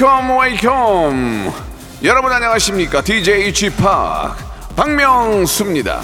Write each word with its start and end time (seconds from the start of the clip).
wake 0.00 0.25
up 0.25 0.38
wake 0.38 1.14
up 1.14 1.52
여러분 2.04 2.32
안녕하십니까? 2.32 3.02
DJ 3.02 3.52
P 3.52 3.76
박명수입니다. 4.74 6.00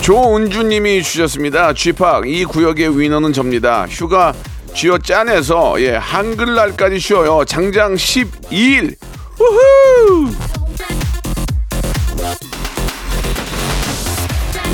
조은주님이 0.00 1.02
주셨습니다. 1.02 1.74
P 1.74 1.92
이 2.24 2.46
구역의 2.46 2.98
위너는 2.98 3.34
접니다. 3.34 3.86
휴가 3.86 4.32
쥐어 4.74 4.96
짜내서 4.96 5.82
예 5.82 5.96
한글날까지 5.96 6.98
쉬어요. 6.98 7.44
장장 7.44 7.94
12일. 7.94 8.96
우후 9.38 10.49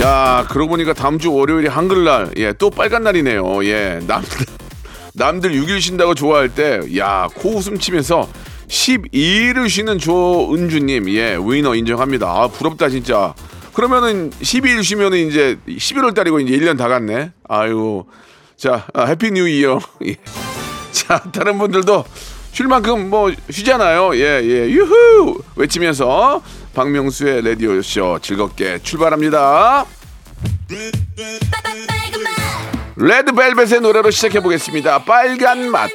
야, 0.01 0.45
그러고 0.51 0.71
보니까 0.71 0.93
다음 0.93 1.19
주 1.19 1.33
월요일이 1.33 1.69
한글날, 1.69 2.33
예, 2.37 2.53
또 2.53 2.69
빨간 2.69 3.03
날이네요. 3.03 3.65
예, 3.65 3.99
남들, 4.07 4.47
남들 5.15 5.53
6일 5.53 5.81
쉰다고 5.81 6.15
좋아할 6.15 6.51
때, 6.55 6.81
야, 6.99 7.29
코 7.35 7.57
웃음 7.57 7.79
치면서 7.79 8.29
12일을 8.69 9.71
쉬는 9.71 9.99
조은주님, 9.99 11.09
예, 11.11 11.39
winner 11.43 11.75
인정합니다. 11.75 12.27
아, 12.27 12.49
부럽다, 12.49 12.91
진짜. 12.91 13.35
그러면은 13.73 14.31
12일 14.31 14.85
쉬면은 14.85 15.29
이제 15.29 15.59
11월 15.67 16.15
달이고 16.15 16.41
이제 16.41 16.57
1년 16.59 16.77
다 16.77 16.89
갔네. 16.89 17.33
아유. 17.49 18.05
자, 18.57 18.87
아, 18.93 19.05
happy 19.05 19.31
new 19.31 19.49
year. 19.49 19.79
예. 20.07 20.17
자, 20.93 21.19
다른 21.33 21.59
분들도 21.59 22.05
쉴 22.53 22.69
만큼 22.69 23.11
뭐 23.11 23.31
쉬잖아요. 23.51 24.17
예, 24.17 24.41
예. 24.43 24.71
유후! 24.71 25.39
외치면서 25.57 26.43
박명수의 26.75 27.43
라디오쇼 27.43 28.21
즐겁게 28.23 28.79
출발합니다. 28.83 29.85
레드벨벳의 32.97 33.81
노래로 33.81 34.11
시작해 34.11 34.41
보겠습니다. 34.41 35.05
빨간 35.05 35.71
맛. 35.71 35.91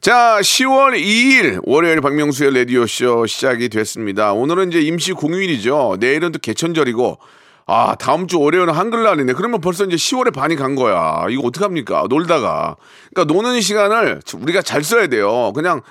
자, 0.00 0.38
10월 0.40 0.98
2일 0.98 1.60
월요일 1.64 2.00
박명수의 2.00 2.54
라디오 2.54 2.86
쇼 2.86 3.26
시작이 3.26 3.68
됐습니다. 3.68 4.32
오늘은 4.32 4.70
이제 4.70 4.80
임시 4.80 5.12
공휴일이죠. 5.12 5.98
내일은 6.00 6.32
또 6.32 6.38
개천절이고 6.38 7.18
아, 7.66 7.94
다음 7.94 8.26
주 8.26 8.40
월요일은 8.40 8.74
한글날이네. 8.74 9.32
그러면 9.34 9.60
벌써 9.60 9.84
이제 9.84 9.94
10월에 9.96 10.32
반이 10.34 10.56
간 10.56 10.74
거야. 10.74 11.26
이거 11.30 11.42
어떡합니까? 11.46 12.06
놀다가. 12.08 12.76
그러니까 13.14 13.32
노는 13.32 13.60
시간을 13.60 14.20
우리가 14.40 14.62
잘 14.62 14.82
써야 14.82 15.06
돼요. 15.06 15.52
그냥 15.54 15.82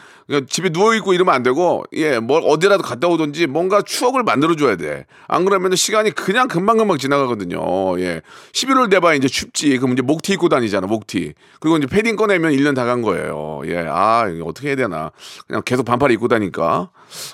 집에 0.48 0.70
누워있고 0.70 1.14
이러면 1.14 1.34
안 1.34 1.42
되고, 1.42 1.84
예, 1.94 2.20
뭘 2.20 2.44
어디라도 2.45 2.84
갔다 2.84 3.08
오든지 3.08 3.48
뭔가 3.48 3.81
추억을 3.81 4.22
만들어줘야 4.23 4.76
돼. 4.76 5.06
안 5.28 5.44
그러면 5.44 5.76
시간이 5.76 6.11
그냥 6.11 6.48
금방금방 6.48 6.98
지나가거든요. 7.00 8.00
예. 8.00 8.22
11월 8.52 8.92
돼봐야 8.92 9.16
이제 9.16 9.28
춥지. 9.28 9.78
그럼 9.80 9.94
이제 9.94 10.02
목티 10.04 10.33
입고 10.33 10.49
다니잖아, 10.49 10.86
목티. 10.86 11.33
그리고 11.60 11.77
이제 11.77 11.88
패딩 11.88 12.16
꺼내면 12.16 12.52
1년 12.52 12.76
다 12.76 12.86
간 12.89 13.02
거예요. 13.02 13.61
예. 13.66 13.86
아, 13.89 14.27
이거 14.27 14.45
어떻게 14.45 14.67
해야 14.70 14.76
되나. 14.76 15.11
그냥 15.48 15.61
계속 15.66 15.83
반팔 15.86 16.11
입고 16.11 16.27
다니까. 16.27 16.89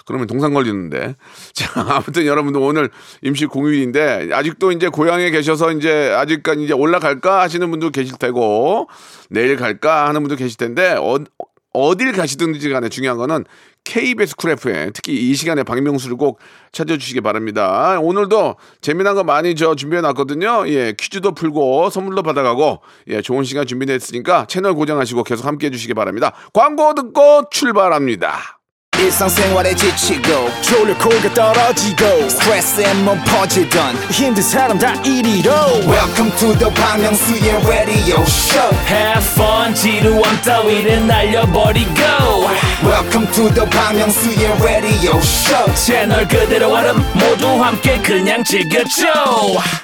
그러면 0.06 0.28
동상 0.28 0.54
걸리는데. 0.54 1.16
자, 1.54 1.70
아무튼 1.90 2.26
여러분들 2.26 2.62
오늘 2.62 2.90
임시 3.22 3.46
공휴일인데, 3.46 4.30
아직도 4.35 4.72
이제 4.72 4.90
고향에 4.90 5.31
계셔서 5.31 5.72
이제 5.72 6.13
아직까지 6.16 6.63
이제 6.63 6.73
올라갈까 6.73 7.41
하시는 7.41 7.69
분도 7.72 7.90
계실 7.90 8.18
테고, 8.18 8.88
내일 9.29 9.56
갈까 9.56 10.07
하는 10.07 10.22
분도 10.22 10.35
계실 10.35 10.57
텐데, 10.57 10.96
어, 11.00 11.18
어딜 11.75 12.13
가시든지 12.13 12.69
간에 12.69 12.90
중요한 12.90 13.18
거는 13.18 13.44
KBS 13.84 14.35
쿨 14.35 14.51
FM 14.51 14.91
특히 14.94 15.13
이 15.13 15.35
시간에 15.35 15.63
박명수를 15.63 16.18
꼭 16.18 16.40
찾아주시기 16.72 17.22
바랍니다. 17.22 18.00
오늘도 18.01 18.56
재미난 18.81 19.16
거 19.16 19.23
많이 19.23 19.56
저 19.56 19.75
준비해 19.75 20.01
놨거든요. 20.01 20.67
예, 20.67 20.94
퀴즈도 20.97 21.34
풀고 21.34 21.90
선물도 21.90 22.23
받아가고 22.23 22.81
예, 23.09 23.22
좋은 23.22 23.44
시간 23.44 23.67
준비됐으니까 23.67 24.46
채널 24.47 24.73
고정하시고 24.73 25.23
계속 25.23 25.46
함께 25.46 25.67
해주시기 25.67 25.94
바랍니다. 25.94 26.34
광고 26.53 26.94
듣고 26.96 27.50
출발합니다. 27.52 28.59
일상생활에 29.00 29.76
지치고, 29.76 30.50
졸려 30.62 30.98
코가 30.98 31.34
떨어지고, 31.34 32.30
스트레스에 32.30 32.94
몸 32.96 33.22
퍼지던, 33.24 33.96
힘든 34.12 34.44
사람 34.44 34.78
다 34.78 34.94
이리로. 35.04 35.52
welcome 35.86 36.32
to 36.38 36.58
the 36.58 36.74
Bang 36.74 37.02
Myung-soo's 37.02 37.68
radio 37.68 38.22
show. 38.24 38.72
Have 38.88 39.26
fun 39.34 39.74
지루함 39.76 40.42
따위를 40.42 41.06
날려버리고. 41.08 42.02
Welcome 42.84 43.32
to 43.34 43.50
the 43.54 43.70
Bang 43.70 43.98
Myung-soo's 44.00 44.62
radio 44.62 45.18
show. 45.20 45.74
채널 45.76 46.28
그대로 46.28 46.74
얼음 46.74 47.04
모두 47.14 47.48
함께 47.64 47.98
그냥 48.02 48.44
즐겨줘. 48.44 49.06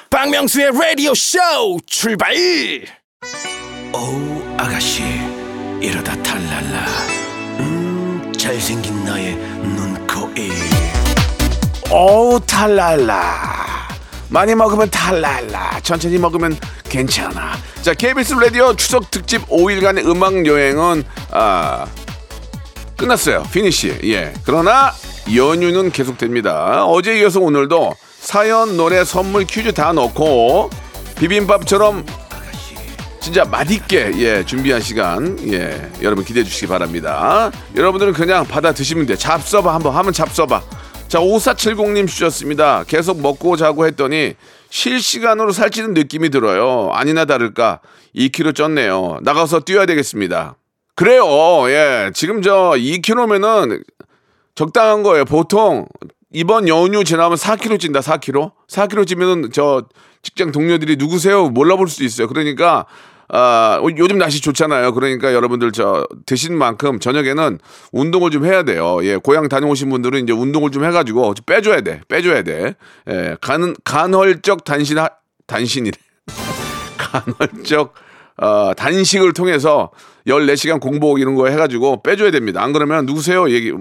박명수의 0.09 0.71
라디오 0.73 1.13
쇼 1.15 1.39
출발! 1.87 2.33
어우 3.93 4.55
아가씨 4.57 5.03
이러다 5.81 6.15
탈랄라. 6.21 6.85
음 6.85 7.20
잘생긴 8.51 9.05
나의 9.05 9.33
눈코입. 9.35 10.51
어우 11.89 12.37
탈랄라. 12.45 13.87
많이 14.27 14.53
먹으면 14.55 14.89
탈랄라. 14.89 15.79
천천히 15.83 16.17
먹으면 16.17 16.57
괜찮아. 16.89 17.53
자 17.81 17.93
KBS 17.93 18.33
라디오 18.33 18.75
추석 18.75 19.09
특집 19.09 19.47
5일간의 19.47 20.05
음악 20.05 20.45
여행은 20.45 21.05
아 21.31 21.87
끝났어요. 22.97 23.43
finish 23.53 23.99
예. 24.03 24.33
그러나 24.43 24.91
연휴는 25.33 25.93
계속됩니다. 25.93 26.85
어제 26.87 27.19
이어서 27.19 27.39
오늘도 27.39 27.95
사연 28.19 28.75
노래 28.75 29.05
선물 29.05 29.45
퀴즈 29.45 29.71
다 29.73 29.93
넣고 29.93 30.69
비빔밥처럼 31.15 32.05
진짜 33.21 33.45
맛있게 33.45 34.13
예 34.17 34.43
준비한 34.43 34.81
시간 34.81 35.37
예 35.47 35.91
여러분 36.01 36.25
기대해 36.25 36.43
주시기 36.43 36.65
바랍니다. 36.65 37.51
여러분들은 37.75 38.13
그냥 38.13 38.45
받아 38.45 38.73
드시면 38.73 39.05
돼 39.05 39.13
잡숴봐 39.13 39.67
한번 39.67 39.95
하면 39.95 40.11
잡숴봐. 40.11 40.61
자 41.07 41.19
5470님 41.19 42.07
주셨습니다. 42.07 42.83
계속 42.87 43.21
먹고 43.21 43.57
자고 43.57 43.85
했더니 43.85 44.33
실시간으로 44.71 45.51
살찌는 45.51 45.93
느낌이 45.93 46.31
들어요. 46.31 46.89
아니나 46.93 47.25
다를까? 47.25 47.81
2kg 48.15 48.53
쪘네요. 48.53 49.21
나가서 49.21 49.61
뛰어야 49.61 49.85
되겠습니다. 49.85 50.55
그래요. 50.95 51.23
예 51.69 52.09
지금 52.15 52.41
저 52.41 52.73
2kg면은 52.75 53.83
적당한 54.55 55.03
거예요. 55.03 55.25
보통 55.25 55.85
이번 56.33 56.67
연휴 56.67 57.03
지나면 57.03 57.37
4kg 57.37 57.79
찐다 57.79 57.99
4kg 57.99 58.51
4kg 58.67 59.05
찌면은 59.05 59.49
저 59.53 59.83
직장 60.23 60.51
동료들이 60.51 60.95
누구세요? 60.95 61.49
몰라볼 61.49 61.87
수도 61.87 62.03
있어요. 62.03 62.27
그러니까 62.27 62.85
아, 63.33 63.81
요즘 63.97 64.17
날씨 64.17 64.41
좋잖아요. 64.41 64.93
그러니까 64.93 65.33
여러분들 65.33 65.71
저 65.71 66.05
드신 66.25 66.57
만큼 66.57 66.99
저녁에는 66.99 67.59
운동을 67.93 68.29
좀 68.29 68.45
해야 68.45 68.63
돼요. 68.63 68.99
예, 69.03 69.15
고향 69.15 69.47
다녀오신 69.47 69.89
분들은 69.89 70.23
이제 70.23 70.33
운동을 70.33 70.71
좀 70.71 70.83
해가지고 70.83 71.33
좀 71.35 71.45
빼줘야 71.45 71.79
돼. 71.79 72.01
빼줘야 72.09 72.43
돼. 72.43 72.75
예, 73.09 73.37
간, 73.39 73.73
간헐적 73.85 74.65
단신, 74.65 74.97
단신이래. 75.47 75.97
간헐적, 76.97 77.93
어, 78.37 78.73
단식을 78.75 79.31
통해서 79.31 79.91
14시간 80.27 80.81
공복 80.81 81.19
이런 81.19 81.35
거 81.35 81.47
해가지고 81.47 82.03
빼줘야 82.03 82.31
됩니다. 82.31 82.61
안 82.61 82.73
그러면 82.73 83.05
누구세요? 83.05 83.49
얘기 83.49 83.71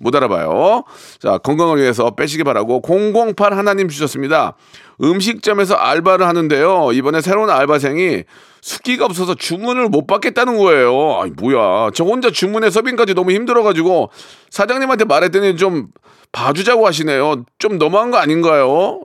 못 0.00 0.14
알아봐요. 0.14 0.84
자, 1.18 1.38
건강을 1.38 1.78
위해서 1.78 2.10
빼시기 2.10 2.44
바라고 2.44 2.80
008 2.80 3.56
하나님 3.56 3.88
주셨습니다. 3.88 4.56
음식점에서 5.02 5.74
알바를 5.74 6.26
하는데요. 6.26 6.90
이번에 6.92 7.20
새로운 7.20 7.50
알바생이 7.50 8.24
숙기가 8.60 9.04
없어서 9.04 9.34
주문을 9.34 9.88
못 9.88 10.06
받겠다는 10.06 10.56
거예요. 10.58 11.20
아니, 11.20 11.32
뭐야. 11.32 11.90
저 11.94 12.04
혼자 12.04 12.30
주문에 12.30 12.70
서빙까지 12.70 13.14
너무 13.14 13.32
힘들어가지고 13.32 14.10
사장님한테 14.50 15.04
말했더니 15.04 15.56
좀 15.56 15.88
봐주자고 16.32 16.86
하시네요. 16.86 17.44
좀 17.58 17.78
너무한 17.78 18.10
거 18.10 18.18
아닌가요? 18.18 19.00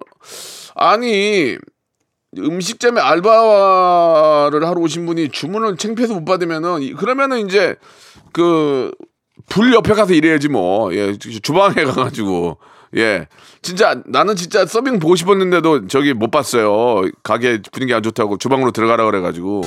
아니, 0.75 1.57
음식점에 2.38 3.00
알바를 3.00 4.68
하러 4.68 4.81
오신 4.81 5.06
분이 5.06 5.30
주문을 5.30 5.78
창피해서 5.78 6.16
못 6.16 6.25
받으면은 6.25 6.95
그러면은 6.95 7.45
이제 7.45 7.75
그 8.31 8.92
불 9.50 9.74
옆에 9.74 9.94
가서 9.94 10.13
일해야지 10.13 10.50
뭐. 10.50 10.94
예, 10.95 11.16
주방에 11.18 11.84
가가지고 11.84 12.57
예. 12.95 13.28
진짜 13.62 14.01
나는 14.06 14.36
진짜 14.36 14.66
서빙 14.66 15.00
보고 15.00 15.16
싶었는데도 15.16 15.88
저기 15.88 16.13
못 16.13 16.31
봤어요. 16.31 17.10
가게 17.24 17.60
분위기 17.72 17.94
안 17.94 18.04
좋다고 18.04 18.38
주방으로 18.38 18.72
들어가라 18.72 19.06
그래가지고 19.06 19.62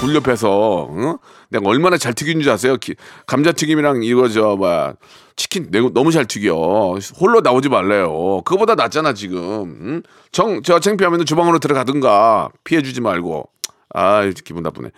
불 0.00 0.14
옆에서 0.14 0.88
응? 0.96 1.16
내가 1.50 1.68
얼마나 1.68 1.98
잘 1.98 2.14
튀긴 2.14 2.40
줄 2.40 2.50
아세요? 2.52 2.76
기- 2.78 2.94
감자튀김이랑 3.26 4.02
이거 4.02 4.28
저 4.28 4.56
뭐야 4.56 4.94
치킨 5.36 5.68
내고 5.70 5.92
너무 5.92 6.10
잘 6.12 6.24
튀겨. 6.26 6.98
홀로 7.20 7.40
나오지 7.40 7.68
말래요. 7.68 8.42
그거보다 8.44 8.74
낫잖아 8.76 9.12
지금. 9.14 9.40
응? 9.82 10.02
정 10.32 10.62
저 10.62 10.78
창피하면 10.80 11.24
주방으로 11.26 11.58
들어가든가 11.58 12.48
피해주지 12.64 13.00
말고. 13.02 13.48
아 13.92 14.22
기분 14.44 14.62
나쁘네. 14.62 14.90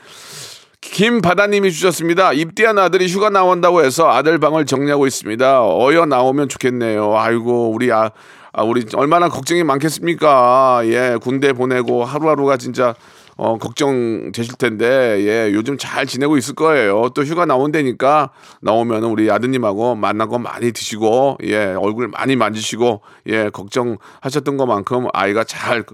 김바다님이 0.83 1.71
주셨습니다. 1.71 2.33
입대한 2.33 2.77
아들이 2.77 3.07
휴가 3.07 3.31
나온다고 3.31 3.85
해서 3.85 4.11
아들 4.11 4.39
방을 4.39 4.67
정리하고 4.67 5.07
있습니다. 5.07 5.65
어여 5.65 6.07
나오면 6.07 6.49
좋겠네요. 6.49 7.17
아이고 7.17 7.71
우리 7.71 7.91
아, 7.93 8.11
아, 8.53 8.63
우리 8.65 8.85
얼마나 8.95 9.29
걱정이 9.29 9.63
많겠습니까? 9.63 10.83
예 10.87 11.17
군대 11.23 11.53
보내고 11.53 12.05
하루하루가 12.05 12.57
진짜 12.57 12.95
어 13.37 13.57
걱정 13.59 14.33
되실 14.33 14.57
텐데 14.57 15.19
예 15.21 15.55
요즘 15.55 15.79
잘 15.79 16.05
지내고 16.05 16.37
있을 16.37 16.55
거예요. 16.55 17.11
또 17.15 17.23
휴가 17.23 17.47
나온다니까 17.47 18.31
나오면 18.61 19.05
우리 19.05 19.31
아드님하고 19.31 19.95
만난 19.95 20.29
거 20.29 20.39
많이 20.39 20.73
드시고 20.73 21.39
예 21.45 21.75
얼굴 21.75 22.09
많이 22.09 22.35
만지시고 22.35 23.03
예 23.29 23.51
걱정하셨던 23.51 24.57
것만큼 24.57 25.07
아이가 25.15 25.45
잘 25.45 25.85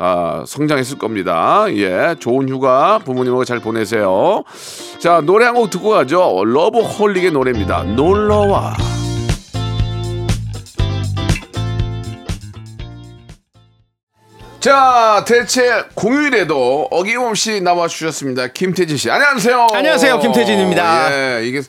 아, 0.00 0.44
성장했을 0.46 0.96
겁니다. 0.98 1.66
예, 1.70 2.14
좋은 2.20 2.48
휴가 2.48 2.98
부모님하고 3.00 3.44
잘 3.44 3.58
보내세요. 3.58 4.44
자, 5.00 5.20
노래 5.20 5.44
한 5.44 5.54
곡 5.58 5.70
듣고 5.70 5.90
가죠. 5.90 6.44
러브 6.44 6.78
홀릭의 6.78 7.32
노래입니다. 7.32 7.82
놀러와. 7.82 8.76
자, 14.60 15.24
대체 15.26 15.84
공휴일에도 15.94 16.88
어김없이 16.90 17.60
나와 17.60 17.86
주셨습니다. 17.86 18.48
김태진 18.48 18.96
씨. 18.96 19.10
안녕하세요. 19.10 19.68
안녕하세요, 19.72 20.18
김태진입니다. 20.18 21.12
예, 21.40 21.46
이게 21.46 21.62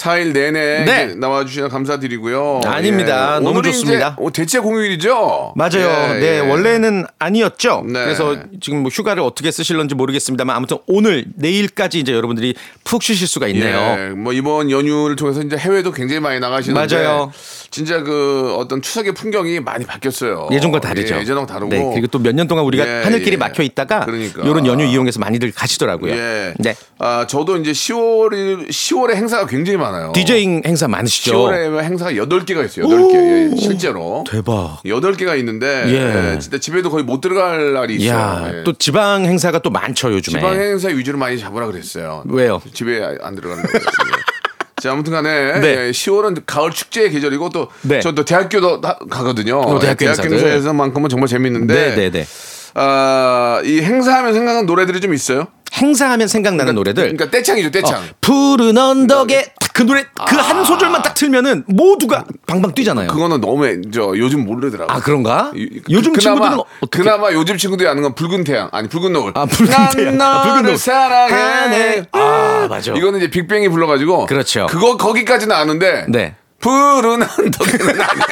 4일 0.00 0.32
내내 0.32 0.84
네. 0.84 1.14
나와주셔서 1.14 1.68
감사드리고요. 1.68 2.62
아닙니다. 2.64 3.36
예. 3.38 3.44
너무 3.44 3.60
좋습니다. 3.62 4.16
어, 4.18 4.32
대체 4.32 4.58
공휴일이죠? 4.58 5.52
맞아요. 5.56 6.14
예, 6.14 6.18
네, 6.20 6.26
예. 6.36 6.38
원래는 6.38 7.04
아니었죠. 7.18 7.84
네. 7.86 8.04
그래서 8.04 8.36
지금 8.62 8.78
뭐 8.80 8.90
휴가를 8.90 9.22
어떻게 9.22 9.50
쓰실런지 9.50 9.94
모르겠습니다만 9.94 10.56
아무튼 10.56 10.78
오늘 10.86 11.26
내일까지 11.36 11.98
이제 12.00 12.12
여러분들이 12.14 12.54
푹 12.84 13.02
쉬실 13.02 13.28
수가 13.28 13.48
있네요. 13.48 13.96
예, 13.98 14.08
뭐 14.14 14.32
이번 14.32 14.70
연휴를 14.70 15.16
통해서 15.16 15.42
이제 15.42 15.56
해외도 15.58 15.92
굉장히 15.92 16.20
많이 16.20 16.40
나가시는데 16.40 16.96
맞아요. 16.96 17.30
진짜 17.70 18.02
그 18.02 18.54
어떤 18.56 18.80
추석의 18.80 19.12
풍경이 19.12 19.60
많이 19.60 19.84
바뀌었어요. 19.84 20.48
예전과 20.50 20.80
다르죠. 20.80 21.16
예, 21.16 21.20
예전하고 21.20 21.46
다르고. 21.46 21.68
네, 21.70 21.90
그리고 21.92 22.06
또 22.06 22.18
몇 22.20 22.34
년 22.34 22.46
동안 22.48 22.64
우리가 22.64 22.86
예, 22.88 23.02
하늘길이 23.02 23.32
예. 23.32 23.36
막혀 23.36 23.62
있다가 23.64 24.06
그러니까. 24.06 24.42
이런 24.44 24.64
연휴 24.66 24.84
이용해서 24.84 25.18
많이들 25.20 25.52
가시더라고요. 25.52 26.12
예. 26.14 26.54
네. 26.58 26.74
아, 26.98 27.26
저도 27.28 27.58
이제 27.58 27.72
10월 27.72 28.68
10월에 28.70 29.14
행사가 29.14 29.46
굉장히 29.46 29.76
많 29.76 29.89
아요. 29.94 30.12
디제잉 30.14 30.62
행사 30.66 30.88
많으시죠? 30.88 31.32
10월에 31.32 31.82
행사가 31.82 32.12
8개가 32.12 32.64
있어요. 32.64 32.86
8개. 32.86 33.52
예, 33.52 33.56
실제로. 33.56 34.24
대박. 34.28 34.80
8개가 34.84 35.38
있는데 35.38 35.84
예. 35.88 36.34
예, 36.34 36.38
진짜 36.38 36.58
집에도 36.58 36.90
거의 36.90 37.04
못 37.04 37.20
들어갈 37.20 37.72
날이 37.72 37.96
있어요. 37.96 38.08
이야, 38.08 38.50
예. 38.58 38.62
또 38.64 38.72
지방 38.72 39.24
행사가 39.24 39.58
또 39.60 39.70
많죠, 39.70 40.12
요즘에. 40.12 40.38
지방 40.40 40.54
행사 40.60 40.88
위주로 40.88 41.18
많이 41.18 41.38
잡으라 41.38 41.66
그랬어요. 41.66 42.22
왜요? 42.26 42.60
집에 42.72 43.02
안 43.20 43.34
들어간다고 43.34 43.68
그랬어요. 43.68 43.90
자, 44.80 44.92
아무튼 44.92 45.12
간에 45.12 45.60
네. 45.60 45.86
예, 45.88 45.90
10월은 45.90 46.44
가을 46.46 46.70
축제의 46.70 47.10
계절이고 47.10 47.50
또 47.50 47.68
네. 47.82 48.00
전또 48.00 48.24
대학교도 48.24 48.80
다- 48.80 48.98
가거든요. 49.10 49.58
어, 49.60 49.78
대학교 49.78 50.06
예, 50.06 50.08
행사들. 50.08 50.32
행사에서만큼은 50.32 51.10
정말 51.10 51.28
재밌는데 51.28 51.74
네, 51.74 51.94
네, 51.94 52.10
네. 52.10 52.26
아, 52.74 53.60
이 53.64 53.80
행사하면 53.80 54.32
생각나는 54.32 54.66
노래들이 54.66 55.00
좀 55.00 55.12
있어요. 55.12 55.48
행사하면 55.80 56.28
생각나는 56.28 56.74
노래들. 56.74 57.02
그러니까 57.04 57.30
떼창이죠, 57.30 57.70
떼창. 57.70 58.00
어, 58.00 58.04
푸른 58.20 58.76
언덕에 58.76 59.52
딱그 59.60 59.82
노래 59.86 60.04
그 60.28 60.36
한 60.40 60.64
소절만 60.64 61.02
딱 61.02 61.14
틀면은 61.14 61.64
모두가 61.68 62.24
방방 62.46 62.74
뛰잖아요. 62.74 63.08
그거는 63.08 63.40
너무 63.40 63.66
애- 63.66 63.80
저 63.92 64.12
요즘 64.16 64.44
모르더라고. 64.44 64.90
아 64.90 65.00
그런가? 65.00 65.52
이- 65.54 65.80
요즘 65.90 66.12
그- 66.12 66.18
그나마- 66.20 66.40
친구들은 66.50 66.64
어떻게? 66.82 66.98
그나마 67.02 67.32
요즘 67.32 67.56
친구들이 67.56 67.88
아는 67.88 68.02
건 68.02 68.14
붉은 68.14 68.44
태양 68.44 68.68
아니 68.72 68.88
붉은 68.88 69.12
노을. 69.12 69.32
아, 69.34 69.46
붉은 69.46 69.70
태양. 69.94 70.18
난 70.18 70.36
아, 70.36 70.42
붉은 70.42 70.62
노을. 70.64 70.76
사랑해. 70.78 72.02
아, 72.12 72.66
맞아. 72.68 72.92
이거는 72.92 73.18
이제 73.20 73.30
빅뱅이 73.30 73.68
불러가지고. 73.68 74.26
그렇죠. 74.26 74.66
그거 74.68 74.96
거기까지는 74.96 75.54
아는데. 75.54 76.06
네. 76.08 76.34
푸른 76.60 77.22
언덕에는 77.22 77.90
아니야. 77.90 78.26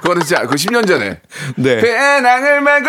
그거는 0.00 0.22
진짜 0.22 0.46
그 0.46 0.54
10년 0.54 0.86
전에. 0.86 1.20
네. 1.56 1.80
배낭을 1.80 2.60
메고. 2.60 2.88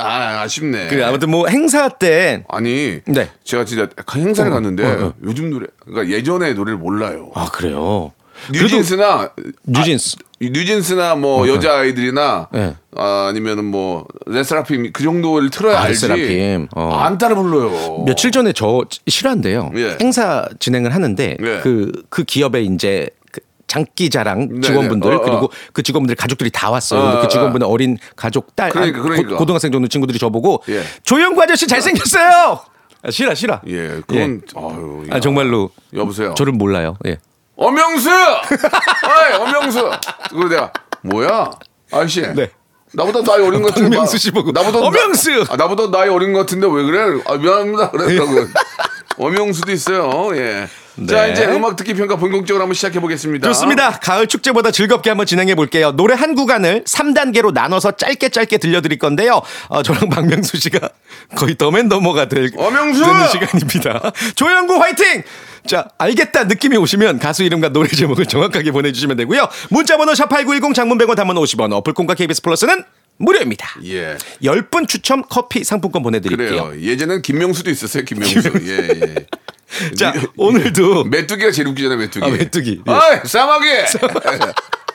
아 0.00 0.40
아쉽네. 0.42 0.88
그 0.88 1.04
아무튼 1.04 1.30
뭐 1.30 1.46
행사 1.48 1.88
때 1.88 2.44
아니. 2.48 3.00
네. 3.06 3.30
제가 3.44 3.64
진짜 3.64 3.88
행사를 4.14 4.50
어, 4.50 4.54
갔는데 4.54 4.84
어, 4.84 5.06
어. 5.06 5.14
요즘 5.24 5.50
노래 5.50 5.66
그러니까 5.84 6.14
예전의 6.14 6.54
노래를 6.54 6.78
몰라요. 6.78 7.30
아 7.34 7.48
그래요. 7.52 8.12
뉴진스나 8.52 9.30
뉴진스. 9.64 10.16
이 10.40 10.50
뉴진스나 10.50 11.14
뭐 11.14 11.48
여자 11.48 11.78
아이들이나 11.78 12.48
네. 12.52 12.74
아, 12.94 13.28
아니면은 13.30 13.64
뭐 13.64 14.06
레스라핌 14.26 14.92
그 14.92 15.02
정도를 15.02 15.50
틀어야 15.50 15.78
아, 15.78 15.82
알지. 15.84 16.08
레스라핌. 16.08 16.68
어. 16.74 16.94
안 16.98 17.16
따라 17.18 17.34
불러요. 17.34 18.04
며칠 18.04 18.30
전에 18.30 18.52
저 18.52 18.82
실화인데요. 19.06 19.70
예. 19.76 19.96
행사 20.00 20.46
진행을 20.58 20.94
하는데 20.94 21.36
예. 21.40 21.60
그그 21.62 22.24
기업의 22.24 22.66
이제 22.66 23.08
그 23.08 23.25
장기자랑 23.66 24.48
네, 24.54 24.60
직원분들 24.60 25.10
네. 25.10 25.16
어, 25.16 25.18
어. 25.18 25.22
그리고 25.22 25.50
그 25.72 25.82
직원분들 25.82 26.16
가족들이 26.16 26.50
다 26.50 26.70
왔어요. 26.70 27.00
어, 27.00 27.02
근데 27.04 27.18
어, 27.18 27.20
그 27.22 27.28
직원분의 27.28 27.68
어 27.68 27.76
린 27.76 27.98
가족 28.16 28.54
딸 28.56 28.70
그러니까, 28.70 29.00
아, 29.00 29.02
그러니까. 29.02 29.36
고, 29.36 29.44
등학생 29.46 29.70
정도 29.72 29.88
친구들이 29.88 30.18
저보고 30.18 30.62
예. 30.68 30.82
조영구 31.04 31.42
아저씨 31.42 31.66
잘생겼어요. 31.66 32.60
아, 33.02 33.10
싫어 33.10 33.34
싫어. 33.34 33.60
예, 33.68 34.00
그건 34.06 34.40
아유. 34.56 35.04
아 35.10 35.20
정말로 35.20 35.70
여보세요. 35.94 36.34
저를 36.34 36.52
몰라요. 36.52 36.96
예. 37.06 37.18
엄영수. 37.56 38.10
어이, 38.10 39.34
엄영수. 39.40 39.90
그리고 40.30 40.48
내가 40.48 40.72
뭐야? 41.02 41.50
아저씨. 41.92 42.20
네. 42.34 42.50
나보다 42.92 43.22
나이 43.22 43.42
어린 43.42 43.62
것 43.62 43.68
같은데. 43.74 43.96
엄영수 43.96 44.16
씨 44.18 44.30
보고, 44.30 44.52
나보다 44.52 44.78
나- 44.80 44.86
엄영수! 44.86 45.44
아, 45.50 45.56
나보다 45.56 45.90
나이 45.90 46.08
어린 46.08 46.32
것 46.32 46.40
같은데 46.40 46.66
왜 46.70 46.82
그래? 46.84 47.20
아, 47.26 47.34
미안합니다. 47.36 47.90
그랬다고. 47.90 48.30
엄영수도 49.18 49.72
있어요. 49.72 50.34
예. 50.36 50.66
자, 51.08 51.26
네. 51.26 51.32
이제 51.32 51.44
음악 51.46 51.76
듣기 51.76 51.92
평가 51.94 52.16
본격적으로 52.16 52.62
한번 52.62 52.74
시작해 52.74 53.00
보겠습니다. 53.00 53.46
좋습니다. 53.48 53.98
가을 53.98 54.26
축제보다 54.26 54.70
즐겁게 54.70 55.10
한번 55.10 55.26
진행해 55.26 55.54
볼게요. 55.54 55.92
노래 55.92 56.14
한 56.14 56.34
구간을 56.34 56.84
3단계로 56.84 57.52
나눠서 57.52 57.92
짧게 57.92 58.30
짧게 58.30 58.56
들려드릴 58.58 58.98
건데요. 58.98 59.42
어, 59.68 59.82
저랑 59.82 60.08
박명수 60.08 60.56
씨가 60.58 60.88
거의 61.36 61.56
더맨더머가 61.56 62.28
될 62.28 62.50
엄영수! 62.56 63.04
되는 63.04 63.28
시간입니다. 63.28 64.12
조영구 64.36 64.74
화이팅! 64.76 65.22
자, 65.66 65.88
알겠다 65.98 66.44
느낌이 66.44 66.76
오시면 66.78 67.18
가수 67.18 67.42
이름과 67.42 67.70
노래 67.70 67.88
제목을 67.88 68.24
정확하게 68.26 68.70
보내주시면 68.70 69.16
되고요. 69.18 69.48
문자번호 69.68 70.12
샵8910 70.12 70.74
장문 70.74 70.96
100원 70.98 71.16
단문 71.16 71.36
50원 71.36 71.72
어플콘과 71.72 72.14
KBS 72.14 72.40
플러스는 72.40 72.84
무료입니다. 73.18 73.66
예. 73.84 74.16
10분 74.42 74.86
추첨 74.88 75.22
커피 75.28 75.64
상품권 75.64 76.02
보내드릴게요. 76.02 76.68
그래요. 76.68 76.80
예전엔 76.80 77.22
김명수도 77.22 77.70
있었어요. 77.70 78.04
김명수. 78.04 78.52
예, 78.62 78.88
예. 78.88 79.26
자, 79.94 80.12
오늘도 80.36 81.04
메뚜기가 81.04 81.50
제일 81.50 81.68
웃기잖아요. 81.68 81.98
메뚜기. 81.98 82.26
아, 82.26 82.28
메뚜기. 82.30 82.82
예. 82.86 82.92
아이, 82.92 83.20
사마귀. 83.24 83.66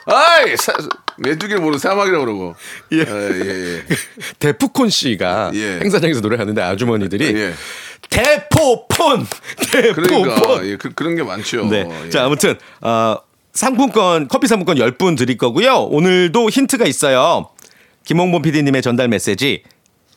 아이, 0.06 0.56
사, 0.56 0.72
메뚜기를 1.18 1.60
모르고 1.60 1.78
사마귀라고 1.78 2.24
그러고. 2.24 2.54
예. 2.92 2.98
예, 2.98 3.04
예, 3.06 3.76
예. 3.88 3.96
대푸콘 4.38 4.90
씨가 4.90 5.52
예. 5.54 5.78
행사장에서 5.80 6.20
노래하는데 6.20 6.60
아주머니들이 6.60 7.24
예. 7.36 7.54
대포폰 8.10 9.26
대포폰 9.70 10.04
그러니까 10.04 10.66
예, 10.66 10.76
그, 10.76 10.92
그런 10.92 11.14
게 11.14 11.22
많죠. 11.22 11.66
네. 11.66 11.86
예. 12.06 12.10
자 12.10 12.24
아무튼 12.24 12.58
어, 12.80 13.16
상품권 13.54 14.28
커피 14.28 14.48
상품권 14.48 14.76
10분 14.76 15.16
드릴 15.16 15.38
거고요. 15.38 15.84
오늘도 15.84 16.50
힌트가 16.50 16.84
있어요. 16.86 17.48
김홍범 18.04 18.42
PD님의 18.42 18.82
전달 18.82 19.08
메시지 19.08 19.62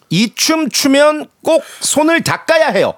이 0.10 0.34
춤 0.36 0.70
추면 0.70 1.28
꼭 1.44 1.64
손을 1.82 2.24
닦아야 2.24 2.70
해요. 2.70 2.94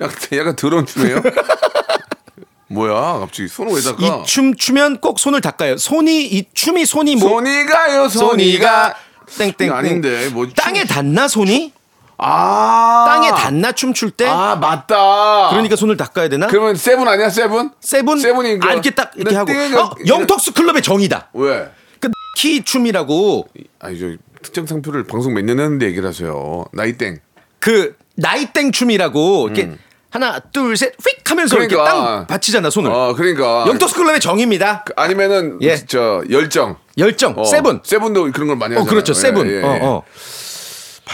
약간, 0.00 0.16
약간, 0.38 0.56
더러운 0.56 0.86
춤이에요? 0.86 1.20
뭐야, 2.68 3.18
갑자기 3.20 3.48
손을 3.48 3.74
왜 3.74 3.80
닦아? 3.80 3.96
이 4.04 4.24
춤 4.26 4.56
추면 4.56 4.98
꼭 4.98 5.18
손을 5.20 5.40
닦아요. 5.40 5.76
손이 5.76 6.24
이 6.26 6.44
춤이 6.54 6.86
손이 6.86 7.16
뭐 7.16 7.28
손이 7.28 7.66
가요, 7.66 8.08
손이가. 8.08 8.94
땡땡 9.38 9.72
아닌데, 9.72 10.28
뭐. 10.30 10.46
춤- 10.46 10.54
땅에 10.54 10.84
닿나 10.84 11.28
손이? 11.28 11.72
아. 12.16 13.04
땅에 13.08 13.30
닿나 13.30 13.72
춤출 13.72 14.10
때? 14.12 14.26
아, 14.26 14.56
맞다. 14.56 15.48
그러니까 15.50 15.76
손을 15.76 15.96
닦아야 15.96 16.28
되나? 16.28 16.46
그러면 16.46 16.74
세븐 16.76 17.06
아니야, 17.08 17.28
세븐? 17.28 17.70
세븐 17.80 18.18
세븐이 18.18 18.58
그- 18.58 18.68
아, 18.68 18.72
이렇게 18.72 18.90
딱 18.90 19.12
이렇게 19.16 19.36
하고 19.36 19.52
띠가- 19.52 19.76
어, 19.76 19.94
영턱스 20.06 20.52
클럽의 20.52 20.82
정이다. 20.82 21.28
왜? 21.34 21.68
나이키 22.00 22.62
춤이라고 22.64 23.48
아니, 23.80 23.98
저 23.98 24.06
특정 24.42 24.66
상표를 24.66 25.04
방송 25.04 25.34
몇 25.34 25.42
년 25.44 25.58
했는데 25.60 25.86
얘기를 25.86 26.08
하세요. 26.08 26.64
나이 26.72 26.96
땡. 26.96 27.18
그 27.64 27.96
나이땡 28.16 28.72
춤이라고 28.72 29.46
이렇게 29.48 29.62
음. 29.64 29.78
하나 30.10 30.38
둘 30.38 30.76
셋 30.76 30.92
휙 31.02 31.28
하면서 31.30 31.56
이렇게 31.56 31.74
그러니까. 31.74 32.04
땅 32.18 32.26
받치잖아 32.26 32.68
손을. 32.68 32.90
어, 32.90 33.14
그러니까. 33.16 33.64
영턱스 33.66 33.94
클럽의 33.96 34.20
정입니다. 34.20 34.84
아니면은 34.96 35.58
예. 35.62 35.74
저 35.86 36.22
열정. 36.30 36.76
열정 36.98 37.32
어, 37.38 37.44
세븐. 37.44 37.80
세븐도 37.82 38.30
그런 38.32 38.48
걸 38.48 38.56
많이 38.58 38.74
어 38.74 38.80
하잖아요. 38.80 38.90
그렇죠 38.90 39.14
세븐. 39.14 39.48
예, 39.48 39.56
예, 39.56 39.62
어 39.62 39.74
예. 39.76 39.80
어. 39.82 40.02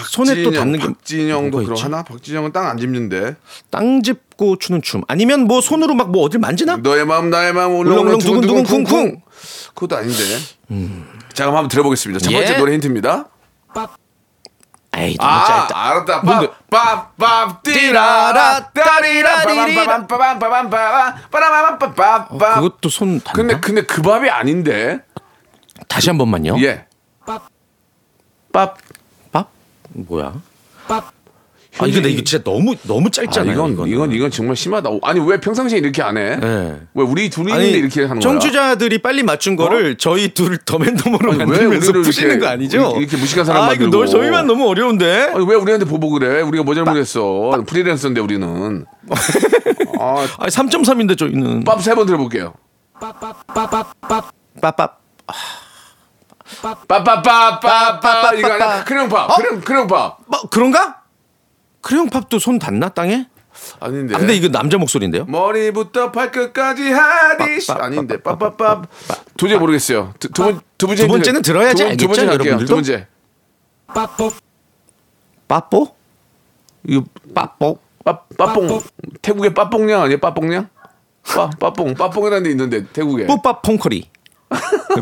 손에 0.09 0.43
또 0.43 0.51
닿는 0.51 0.81
게 0.81 0.87
박진영도 0.87 1.63
있지? 1.63 1.83
하나? 1.83 2.03
박진영은 2.03 2.51
땅 2.53 2.67
안 2.67 2.77
짚는데. 2.79 3.37
땅 3.71 4.03
짚고 4.03 4.57
추는 4.59 4.83
춤. 4.83 5.03
아니면 5.07 5.43
뭐 5.45 5.61
손으로 5.61 5.95
막 5.95 6.09
뭐 6.09 6.25
어딜 6.25 6.41
만지나? 6.41 6.77
너의 6.79 7.07
마음 7.07 7.31
나의 7.31 7.53
마음 7.53 7.77
울렁울렁 7.79 8.19
두근두근 8.19 8.65
쿵쿵. 8.65 9.21
그것도 9.75 9.97
아닌데. 9.97 10.19
자 11.33 11.45
그럼 11.45 11.57
한번 11.57 11.69
들어보겠습니다. 11.69 12.19
첫 12.25 12.33
번째 12.33 12.55
예. 12.55 12.59
노래 12.59 12.73
힌트입니다. 12.75 13.29
에이 14.97 15.17
너무 15.17 15.31
아 15.31 15.45
짧다. 15.45 15.79
알았다. 15.89 16.19
뭔데? 16.21 16.53
빠빠빠 16.69 17.61
띠라라 17.63 18.71
따리라 18.73 19.37
빠밤 20.07 20.39
어, 22.31 22.39
그것도 22.39 22.89
손 22.89 23.21
닿나? 23.21 23.33
근데 23.37 23.61
근데 23.61 23.83
그 23.83 24.03
밥이 24.03 24.29
아닌데. 24.29 25.01
다시 25.89 26.11
한 26.11 26.19
번만요. 26.19 26.57
예. 26.63 26.87
밥. 28.53 28.77
밥? 29.33 29.49
뭐야? 29.91 30.35
아 31.81 31.87
이거 31.87 31.95
근데 31.97 32.11
이거 32.11 32.23
진짜 32.23 32.43
너무 32.45 32.75
너무 32.83 33.07
아, 33.07 33.11
짧잖아요. 33.11 33.53
이건 33.53 33.73
이거는. 33.73 33.93
이건 33.93 34.13
이건 34.13 34.31
정말 34.31 34.57
심하다. 34.57 34.91
아니 35.03 35.21
왜 35.21 35.41
평상시에 35.41 35.79
이렇게 35.79 36.03
안 36.03 36.17
해? 36.17 36.37
네. 36.37 36.81
왜 36.95 37.05
우리 37.05 37.31
둘이 37.31 37.53
아니 37.53 37.71
이렇게 37.71 38.03
하는 38.03 38.21
거야? 38.21 38.21
청취자들이 38.21 38.99
빨리 38.99 39.23
맞춘 39.23 39.57
거를 39.57 39.97
저희 39.97 40.29
둘 40.35 40.59
더맨더머로 40.59 41.31
아니, 41.33 41.39
왜 41.41 41.45
만들면서 41.47 41.93
푸시는 41.93 42.39
거 42.41 42.47
아니죠? 42.49 42.95
이렇게 42.99 43.17
무식한 43.17 43.45
사람 43.45 43.63
아, 43.63 43.67
만들고. 43.69 43.91
너 43.91 44.07
저희만 44.07 44.47
너무 44.47 44.69
어려운데. 44.69 45.33
아니, 45.35 45.45
왜 45.47 45.55
우리한테 45.57 45.87
보복 45.87 46.11
그래? 46.19 46.41
우리가 46.43 46.65
뭐 46.65 46.75
잘못했어? 46.75 47.51
프리랜서인데 47.67 48.21
우리는. 48.21 48.85
아, 49.99 50.27
아니 50.39 50.51
3.3인데 50.51 51.17
저희는 51.19 51.65
밥 51.65 51.81
세 51.81 51.95
번 51.95 52.07
들어볼게요. 52.07 52.55
빠빠 53.01 53.33
빠빠빠빠빠 56.89 58.35
이거 58.35 58.53
아니야? 58.53 58.85
크레용밥, 58.85 59.31
어? 59.31 59.37
크레용 59.37 59.61
크레용밥. 59.61 60.19
뭐 60.27 60.41
그런가? 60.51 61.00
크레용팝도 61.83 62.39
손 62.39 62.59
닿나 62.59 62.89
땅에? 62.91 63.27
아닌데. 63.81 64.15
아, 64.15 64.19
근데 64.19 64.35
이거 64.35 64.49
남자 64.49 64.79
목소리인데요? 64.79 65.25
머리부터 65.27 66.13
발끝까지 66.13 66.91
하디시 66.91 67.73
아닌데 67.73 68.23
빠빠빠 68.23 68.83
도저히 69.37 69.59
모르겠어요. 69.59 70.15
두, 70.21 70.29
두, 70.31 70.43
번, 70.45 70.61
두 70.79 70.87
번째 70.87 71.03
두 71.07 71.09
번째는 71.09 71.43
들어야지 71.43 71.83
두, 71.83 71.89
번- 71.89 71.97
두 71.97 72.07
번째 72.07 72.21
알겠죠, 72.23 72.37
갈게요. 72.39 72.59
두 72.59 72.73
여러분들도? 72.73 72.75
번째 72.75 73.07
빠뽀? 75.49 75.95
이거 76.87 77.05
빠뽀? 77.35 77.79
빠, 78.05 78.21
빠뽕 78.39 78.81
태국의 79.21 79.53
빠뽕냥 79.53 80.03
아니에요? 80.03 80.19
빠뽕냥? 80.21 80.69
빠 81.23 81.51
빠뽕 81.59 81.95
빠뽕이라는 81.95 82.43
데 82.45 82.51
있는데 82.51 82.87
태국에 82.87 83.27
뿌빠 83.27 83.61
퐁커리. 83.61 84.09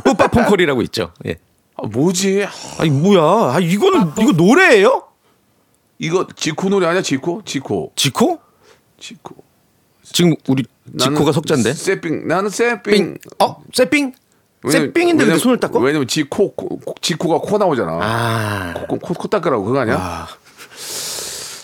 뿌빠 0.04 0.26
퐁커리라고 0.28 0.82
있죠. 0.82 1.12
예. 1.26 1.36
아, 1.76 1.86
뭐지? 1.86 2.46
아니 2.78 2.90
뭐야? 2.90 3.54
아 3.54 3.58
이거는 3.60 4.12
이거 4.18 4.32
노래예요? 4.32 5.04
이거 5.98 6.26
지코 6.36 6.68
노래 6.68 6.86
아니야? 6.86 7.02
지코? 7.02 7.42
지코 7.44 7.92
지코? 7.96 8.38
지코 9.00 9.34
지금 10.02 10.34
우리 10.48 10.64
지코가 10.98 11.32
석자인데. 11.32 11.72
세빙 11.74 12.28
나는 12.28 12.50
삥. 12.82 13.18
어? 13.40 13.62
왜냐면- 14.62 14.88
세삥인데 14.88 15.24
왜 15.24 15.38
손을 15.38 15.60
닦고? 15.60 15.78
왜냐면 15.80 16.08
지코 16.08 16.54
지코가 17.00 17.38
코 17.38 17.58
나오잖아 17.58 17.98
아. 18.02 18.74
코, 18.88 18.98
코, 18.98 19.14
코 19.14 19.28
닦으라고 19.28 19.64
그거 19.64 19.80
아니야? 19.80 20.26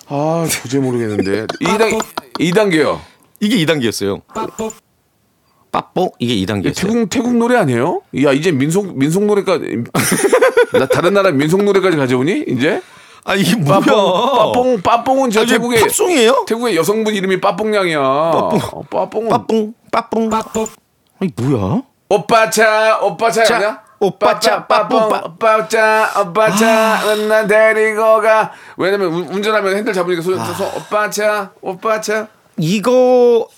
아, 0.06 0.46
도저히 0.62 0.80
모르겠는데. 0.82 1.46
2단, 1.46 1.98
2단계요. 2.38 3.00
이게 3.40 3.56
2단계였어요. 3.64 4.20
빠뽀? 5.72 6.12
이게 6.18 6.34
2단계였어요. 6.44 6.74
태국, 6.76 7.10
태국 7.10 7.34
노래 7.36 7.56
아니에요? 7.56 8.02
야, 8.22 8.32
이제 8.32 8.52
민속, 8.52 8.96
민속 8.96 9.24
노래까지. 9.24 9.84
나 10.78 10.86
다른 10.86 11.14
나라 11.14 11.30
민속 11.32 11.64
노래까지 11.64 11.96
가져오니? 11.96 12.44
이제? 12.48 12.80
아 13.24 13.34
이게 13.34 13.56
뭐야? 13.56 13.80
빠뽕, 13.80 14.80
빠뽕은 14.82 15.30
저 15.30 15.40
아니, 15.40 15.48
태국의. 15.48 15.80
팝송이에요? 15.80 16.44
태국의 16.46 16.76
여성분 16.76 17.14
이름이 17.14 17.40
빠뽕냥이야. 17.40 18.00
빠뽕. 18.00 18.84
빠뽕은. 18.90 19.28
빠뽕 19.30 19.74
빠뽕 19.90 20.30
빠뽕. 20.30 20.66
아니 21.20 21.30
뭐야? 21.36 21.82
오빠차, 22.10 22.98
오빠차 23.00 23.44
자, 23.44 23.56
아니야? 23.56 23.82
오빠차, 23.98 24.66
빠뽕, 24.66 25.04
오빠차, 25.04 26.10
오빠차, 26.20 27.16
난 27.28 27.46
데리고 27.46 28.20
가. 28.20 28.52
왜냐면 28.76 29.08
운- 29.12 29.28
운전하면 29.28 29.74
핸들 29.76 29.94
잡으니까 29.94 30.20
손, 30.22 30.36
손 30.54 30.66
오빠차, 30.76 31.52
오빠차. 31.62 32.28
이거 32.58 33.48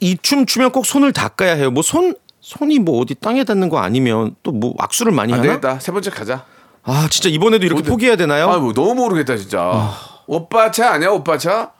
이 0.00 0.16
춤 0.20 0.44
추면 0.46 0.72
꼭 0.72 0.84
손을 0.86 1.12
닦아야 1.12 1.54
해요. 1.54 1.70
뭐 1.70 1.82
손 1.82 2.14
손이 2.40 2.78
뭐 2.80 3.00
어디 3.00 3.14
땅에 3.14 3.44
닿는 3.44 3.68
거 3.68 3.78
아니면 3.78 4.34
또 4.42 4.50
뭐 4.52 4.74
악수를 4.78 5.12
많이 5.12 5.32
안 5.32 5.38
하나? 5.40 5.48
되겠다. 5.50 5.78
세 5.78 5.92
번째 5.92 6.10
가자. 6.10 6.44
아 6.90 7.06
진짜 7.10 7.28
이번에도 7.28 7.66
이렇게 7.66 7.80
어디- 7.82 7.90
포기해야 7.90 8.16
되나요? 8.16 8.48
아, 8.50 8.56
뭐 8.58 8.72
너무 8.72 8.94
모르겠다 8.94 9.36
진짜. 9.36 9.92
오빠 10.26 10.70
차 10.70 10.92
아니야 10.92 11.10
오빠 11.10 11.36
차? 11.36 11.72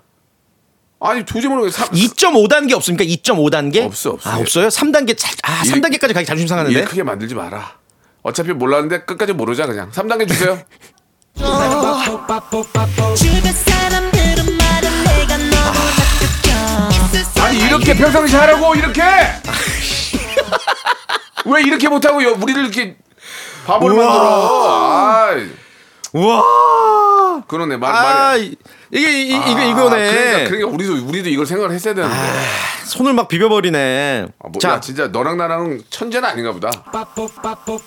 아니 1.01 1.25
도저히 1.25 1.49
모르겠어. 1.51 1.85
2.5단계 1.87 2.73
없습니까? 2.75 3.05
2.5단계? 3.05 3.85
없어, 3.87 4.11
없어. 4.11 4.31
아 4.31 4.37
없어요? 4.39 4.69
3단계 4.69 5.19
살- 5.19 5.33
아 5.45 5.63
일- 5.65 5.73
3단계까지 5.73 6.13
가기 6.13 6.27
자존심 6.27 6.47
상하는데. 6.49 6.79
일 6.79 6.85
크게 6.85 7.03
만들지 7.05 7.35
마라. 7.35 7.73
어차피 8.23 8.53
몰랐는데 8.53 9.05
끝까지 9.05 9.33
모르자 9.33 9.67
그냥. 9.67 9.91
3단계 9.93 10.29
주세요. 10.29 10.59
아니 17.41 17.59
이렇게 17.67 17.95
평상시 17.95 18.37
하라고 18.37 18.75
이렇게. 18.75 19.03
왜 21.47 21.63
이렇게 21.63 21.89
못하고 21.89 22.23
여- 22.23 22.33
우리를 22.41 22.63
이렇게 22.63 22.97
바보를 23.69 23.97
우와. 23.97 24.07
만들어? 24.07 24.69
아이, 25.37 25.49
우와. 26.15 26.43
그러네 27.47 27.77
말 27.77 27.95
아 27.95 28.03
말이. 28.31 28.45
이- 28.47 28.57
이게 28.91 29.23
이, 29.25 29.35
아, 29.35 29.45
이거 29.47 29.63
이거네. 29.63 30.11
그러니까, 30.11 30.45
그러니까 30.51 30.69
우리도 30.71 31.07
우리도 31.07 31.29
이걸 31.29 31.45
생각을 31.47 31.75
했어야 31.75 31.93
되는데. 31.95 32.17
손을 32.87 33.13
막 33.13 33.29
비벼버리네. 33.29 34.27
아, 34.43 34.49
뭐, 34.49 34.53
자, 34.61 34.71
야, 34.71 34.81
진짜 34.81 35.09
너랑 35.09 35.37
나랑 35.37 35.81
천재는 35.91 36.27
아닌가 36.27 36.53
보다. 36.53 36.71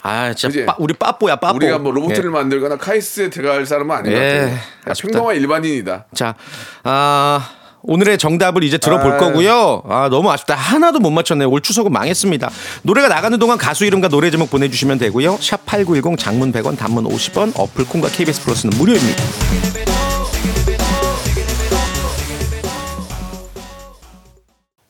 아 0.04 0.34
진짜? 0.36 0.66
빠- 0.66 0.76
우리 0.78 0.94
빠뽀야 0.94 1.38
빠뽀. 1.38 1.56
우리가 1.56 1.80
뭐 1.80 1.92
로봇을 1.92 2.26
예. 2.26 2.30
만들거나 2.30 2.78
카이스트에 2.78 3.30
들어갈 3.32 3.66
사람은 3.66 3.96
아닌 3.96 4.14
것 4.14 4.20
예, 4.22 4.24
같아요. 4.30 4.46
그냥 4.48 4.60
아쉽다. 4.86 5.08
평범한 5.12 5.36
일반인이다. 5.38 6.06
자, 6.14 6.36
아, 6.84 7.50
오늘의 7.84 8.18
정답을 8.18 8.64
이제 8.64 8.78
들어볼 8.78 9.14
아. 9.14 9.18
거고요. 9.18 9.84
아, 9.88 10.10
너무 10.10 10.32
아쉽다. 10.32 10.56
하나도 10.56 11.00
못 11.00 11.10
맞췄네요. 11.12 11.50
올 11.50 11.62
추석은 11.62 11.92
망했습니다. 11.92 12.50
노래가 12.84 13.08
나가는 13.08 13.38
동안 13.40 13.58
가수 13.58 13.86
이름과 13.86 14.10
노래 14.10 14.30
제목 14.32 14.50
보내주시면 14.50 15.00
되고요. 15.00 15.38
샵8910 15.38 16.18
장문 16.18 16.52
100원, 16.52 16.78
단문 16.78 17.06
50원, 17.06 17.54
어플 17.58 17.86
콩과 17.86 18.10
KBS 18.10 18.44
플러스는 18.44 18.78
무료입니다. 18.78 20.01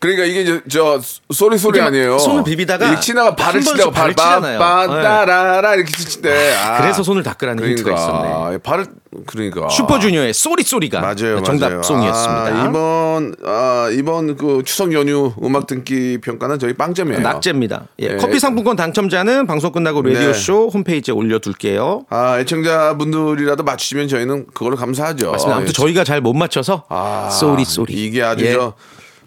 그러니까 0.01 0.25
이게 0.25 0.41
이제 0.41 0.59
저 0.67 0.99
Sorry 1.31 1.59
Sorry 1.59 1.79
아니에요. 1.79 2.17
손을 2.17 2.43
비비다가 2.43 2.99
치다가 2.99 3.35
발을 3.35 3.61
치다가 3.61 3.91
발 3.91 4.01
발을 4.13 4.15
치잖아요. 4.15 4.57
빠빠따라라 4.59 5.75
이렇게 5.75 5.91
치는데 5.93 6.55
아, 6.55 6.81
그래서 6.81 7.03
손을 7.03 7.21
닦으라는 7.21 7.63
힌트가 7.63 7.93
있었네. 7.93 8.57
발을 8.63 8.85
그러니까 9.27 9.69
슈퍼주니어의 9.69 10.33
Sorry 10.33 10.63
Sorry가 10.63 11.01
맞아요, 11.01 11.43
정답 11.43 11.69
맞아요. 11.69 11.83
송이었습니다. 11.83 12.43
아, 12.45 12.67
이번 12.67 13.35
아, 13.45 13.89
이번 13.91 14.37
그 14.37 14.63
추석 14.65 14.91
연휴 14.93 15.33
음악 15.43 15.67
듣기 15.67 16.17
평가는 16.23 16.57
저희 16.57 16.73
빵점이에요. 16.73 17.19
낙제입니다. 17.19 17.83
예, 18.01 18.13
예. 18.13 18.17
커피 18.17 18.39
상품권 18.39 18.75
당첨자는 18.77 19.45
방송 19.45 19.71
끝나고 19.71 20.01
라디오 20.01 20.31
네. 20.31 20.33
쇼 20.33 20.67
홈페이지에 20.73 21.13
올려둘게요. 21.13 22.05
아, 22.09 22.39
애청자분들이라도 22.39 23.63
맞추시면 23.63 24.07
저희는 24.07 24.47
그걸로 24.51 24.75
감사하죠. 24.77 25.31
맞습니다. 25.31 25.57
아무튼 25.57 25.69
예. 25.69 25.73
저희가 25.73 26.03
잘 26.03 26.21
못 26.21 26.33
맞춰서 26.33 26.85
아, 26.89 27.29
sorry 27.31 27.65
sorry. 27.65 27.93
이게 27.93 28.23
아주 28.23 28.45
예. 28.45 28.53
저, 28.53 28.73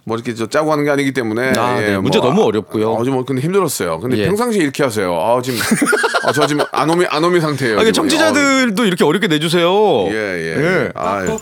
뭐 0.05 0.17
이렇게 0.17 0.35
저 0.35 0.47
짜고 0.47 0.71
하는 0.71 0.85
게 0.85 0.91
아니기 0.91 1.13
때문에. 1.13 1.53
아, 1.57 1.83
예, 1.83 1.87
네. 1.93 1.99
문제 1.99 2.19
뭐, 2.19 2.29
너무 2.29 2.43
어렵고요. 2.43 2.97
아, 2.97 3.05
좀 3.05 3.25
근데 3.25 3.41
힘들었어요. 3.41 4.01
근데 4.01 4.19
예. 4.19 4.27
평상시에 4.27 4.63
이렇게 4.63 4.83
하세요. 4.83 5.15
아, 5.15 5.41
지금, 5.43 5.59
아, 6.25 6.33
저 6.33 6.47
지금 6.47 6.65
아노미, 6.73 7.07
아노미 7.09 7.41
상태예요. 7.41 7.77
아, 7.77 7.81
지금. 7.81 7.93
청취자들도 7.93 8.85
이렇게 8.85 9.05
어렵게 9.05 9.29
내주세요. 9.29 9.71
어, 9.71 10.09
예, 10.11 10.15
예. 10.15 10.91
아유. 10.95 11.39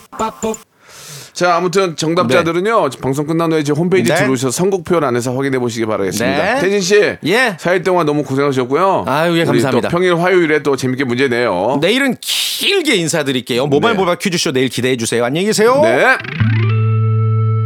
자, 1.33 1.55
아무튼 1.55 1.95
정답자들은요, 1.95 2.89
방송 3.01 3.25
끝난 3.25 3.51
후에 3.51 3.63
제 3.63 3.73
홈페이지 3.73 4.11
네. 4.11 4.15
들어오셔서 4.15 4.51
선곡표 4.51 4.97
안에서 4.97 5.35
확인해 5.35 5.57
보시기 5.57 5.85
바라겠습니다. 5.87 6.53
네. 6.55 6.61
태진 6.61 6.79
씨. 6.79 6.95
예. 7.25 7.57
4일 7.59 7.83
동안 7.83 8.05
너무 8.05 8.23
고생하셨고요. 8.23 9.05
아유, 9.07 9.37
예, 9.39 9.43
감사합니다. 9.43 9.89
또 9.89 9.91
평일 9.91 10.15
화요일에 10.19 10.61
또 10.61 10.75
재밌게 10.75 11.03
문제 11.05 11.27
내요. 11.27 11.79
내일은 11.81 12.15
길게 12.21 12.95
인사드릴게요. 12.95 13.65
모바일 13.65 13.95
네. 13.95 13.99
모바일 13.99 14.19
퀴즈쇼 14.19 14.51
내일 14.51 14.69
기대해 14.69 14.95
주세요. 14.95 15.25
안녕히 15.25 15.47
계세요. 15.47 15.81
네. 15.83 16.17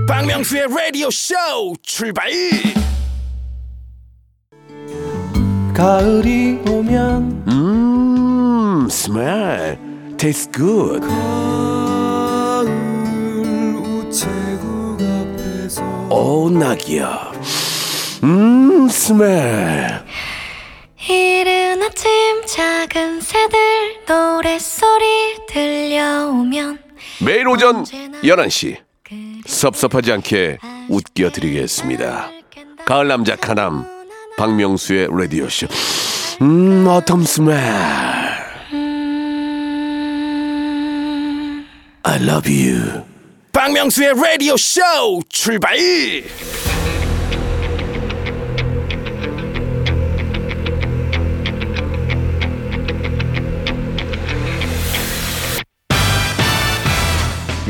박명수의 0.07 0.67
라디오 0.69 1.09
쇼 1.11 1.35
출발! 1.83 2.29
가을이 5.73 6.59
오면 6.67 7.43
음 7.47 8.87
스멜. 8.89 9.77
테이스 10.17 10.49
굿오 16.09 16.49
낙이야. 16.51 17.31
음 18.23 18.87
스멜. 18.89 20.03
이른 21.09 21.83
아침 21.83 22.09
작은 22.47 23.21
새들 23.21 23.57
노랫소리 24.07 25.37
들려오면 25.47 26.79
매일 27.23 27.47
오전 27.47 27.83
11시 27.83 28.86
섭섭하지 29.47 30.11
않게 30.11 30.57
웃겨드리겠습니다. 30.89 32.29
가을 32.85 33.07
남자 33.07 33.35
카남 33.35 33.85
박명수의 34.37 35.07
라디오 35.11 35.49
쇼 35.49 35.67
음 36.41 36.85
어텀 36.85 37.25
스멜 37.25 37.53
I 42.03 42.21
love 42.23 42.49
you. 42.69 43.03
박명수의 43.51 44.13
라디오 44.21 44.55
쇼 44.55 44.81
출발 45.29 45.75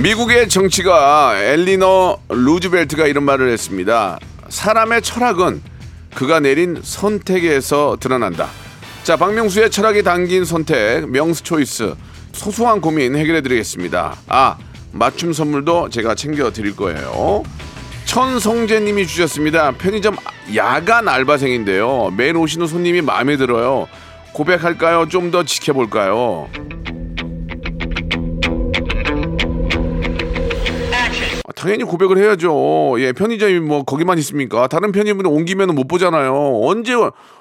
미국의 0.07 0.47
정치가 0.47 1.33
엘리너 1.37 2.17
루즈벨트가 2.29 3.07
이런 3.07 3.25
말을 3.25 3.51
했습니다. 3.51 4.17
사람의 4.47 5.01
철학은 5.01 5.61
그가 6.15 6.39
내린 6.39 6.79
선택에서 6.81 7.97
드러난다. 7.99 8.47
자, 9.03 9.17
박명수의 9.17 9.69
철학이 9.69 10.03
담긴 10.03 10.45
선택, 10.45 11.09
명수 11.09 11.43
초이스. 11.43 11.93
소소한 12.31 12.79
고민 12.79 13.17
해결해 13.17 13.41
드리겠습니다. 13.41 14.15
아, 14.29 14.57
맞춤 14.93 15.33
선물도 15.33 15.89
제가 15.89 16.15
챙겨 16.15 16.53
드릴 16.53 16.73
거예요. 16.77 17.43
천성재 18.05 18.79
님이 18.79 19.05
주셨습니다. 19.05 19.71
편의점 19.71 20.15
야간 20.55 21.09
알바생인데요. 21.09 22.13
매일 22.15 22.37
오시는 22.37 22.65
손님이 22.67 23.01
마음에 23.01 23.35
들어요. 23.35 23.89
고백할까요? 24.31 25.09
좀 25.09 25.31
더 25.31 25.43
지켜볼까요? 25.43 26.47
당연히 31.57 31.83
고백을 31.83 32.17
해야죠. 32.19 32.97
예, 32.99 33.11
편의점이 33.13 33.59
뭐 33.61 33.83
거기만 33.83 34.19
있습니까? 34.19 34.67
다른 34.67 34.91
편의점은 34.91 35.25
옮기면 35.25 35.73
못 35.73 35.87
보잖아요. 35.87 36.61
언제 36.63 36.93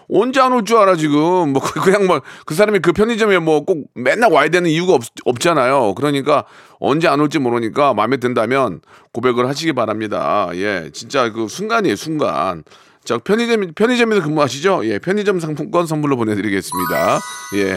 언제 0.08 0.40
안 0.40 0.52
올 0.54 0.64
줄 0.64 0.78
알아 0.78 0.96
지금? 0.96 1.52
뭐 1.52 1.61
그냥 1.85 2.06
뭐 2.06 2.20
그 2.46 2.54
사람이 2.54 2.78
그 2.78 2.92
편의점에 2.92 3.38
뭐 3.38 3.64
꼭 3.66 3.88
맨날 3.94 4.32
와야 4.32 4.49
되는 4.49 4.70
이유가 4.70 4.94
없, 4.94 5.02
없잖아요. 5.25 5.94
그러니까 5.96 6.44
언제 6.80 7.08
안 7.08 7.20
올지 7.20 7.38
모르니까 7.38 7.92
마음에 7.92 8.16
든다면 8.16 8.80
고백을 9.12 9.46
하시기 9.49 9.75
바랍니다. 9.75 10.49
예, 10.54 10.90
진짜 10.94 11.30
그 11.30 11.46
순간이에요, 11.49 11.96
순간. 11.96 12.64
자, 13.04 13.18
편의점 13.18 13.73
편의점에서 13.75 14.23
근무하시죠? 14.23 14.80
예, 14.87 14.99
편의점 14.99 15.40
상품권 15.40 15.87
선물로 15.87 16.16
보내드리겠습니다. 16.16 17.18
예, 17.56 17.76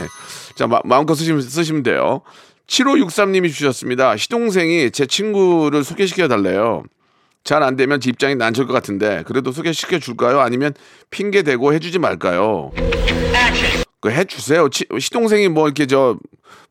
자 0.56 0.68
마, 0.68 0.80
마음껏 0.86 1.14
쓰시면 1.16 1.42
쓰시면 1.42 1.84
돼요. 1.84 2.22
7563님이 2.70 3.52
주셨습니다. 3.52 4.16
시동생이 4.16 4.92
제 4.92 5.06
친구를 5.06 5.84
소개시켜 5.84 6.28
달래요. 6.28 6.84
잘 7.44 7.64
안 7.64 7.76
되면 7.76 8.00
제 8.00 8.10
입장이 8.10 8.36
난처할 8.36 8.68
것 8.68 8.74
같은데 8.74 9.24
그래도 9.26 9.52
소개시켜 9.52 9.98
줄까요? 9.98 10.40
아니면 10.42 10.74
핑계 11.10 11.42
대고 11.42 11.74
해주지 11.74 11.98
말까요? 11.98 12.72
그 14.02 14.12
해주세요. 14.12 14.70
치- 14.70 14.86
시동생이 14.98 15.50
뭐 15.50 15.66
이렇게 15.68 15.86
저 15.86 16.18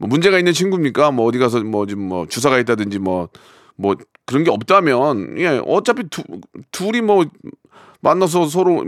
뭐 0.00 0.08
문제가 0.08 0.38
있는 0.38 0.52
친구입니까? 0.52 1.10
뭐 1.10 1.26
어디 1.26 1.38
가서 1.38 1.60
뭐 1.62 1.84
지금 1.86 2.04
뭐 2.08 2.26
주사가 2.26 2.58
있다든지 2.60 2.98
뭐뭐 3.00 3.96
그런 4.26 4.44
게 4.44 4.50
없다면 4.50 5.38
예 5.38 5.60
어차피 5.66 6.04
두, 6.08 6.22
둘이 6.70 7.00
뭐 7.00 7.24
만나서 8.00 8.46
서로 8.46 8.84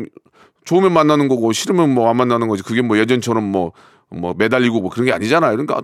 좋으면 0.64 0.92
만나는 0.92 1.26
거고 1.28 1.52
싫으면 1.52 1.90
뭐 1.94 2.08
안 2.10 2.16
만나는 2.16 2.46
거지. 2.48 2.62
그게 2.62 2.82
뭐 2.82 2.96
예전처럼 2.98 3.42
뭐, 3.44 3.72
뭐 4.10 4.34
매달리고 4.36 4.80
뭐 4.80 4.90
그런 4.90 5.06
게 5.06 5.12
아니잖아요. 5.12 5.52
그러니까 5.52 5.80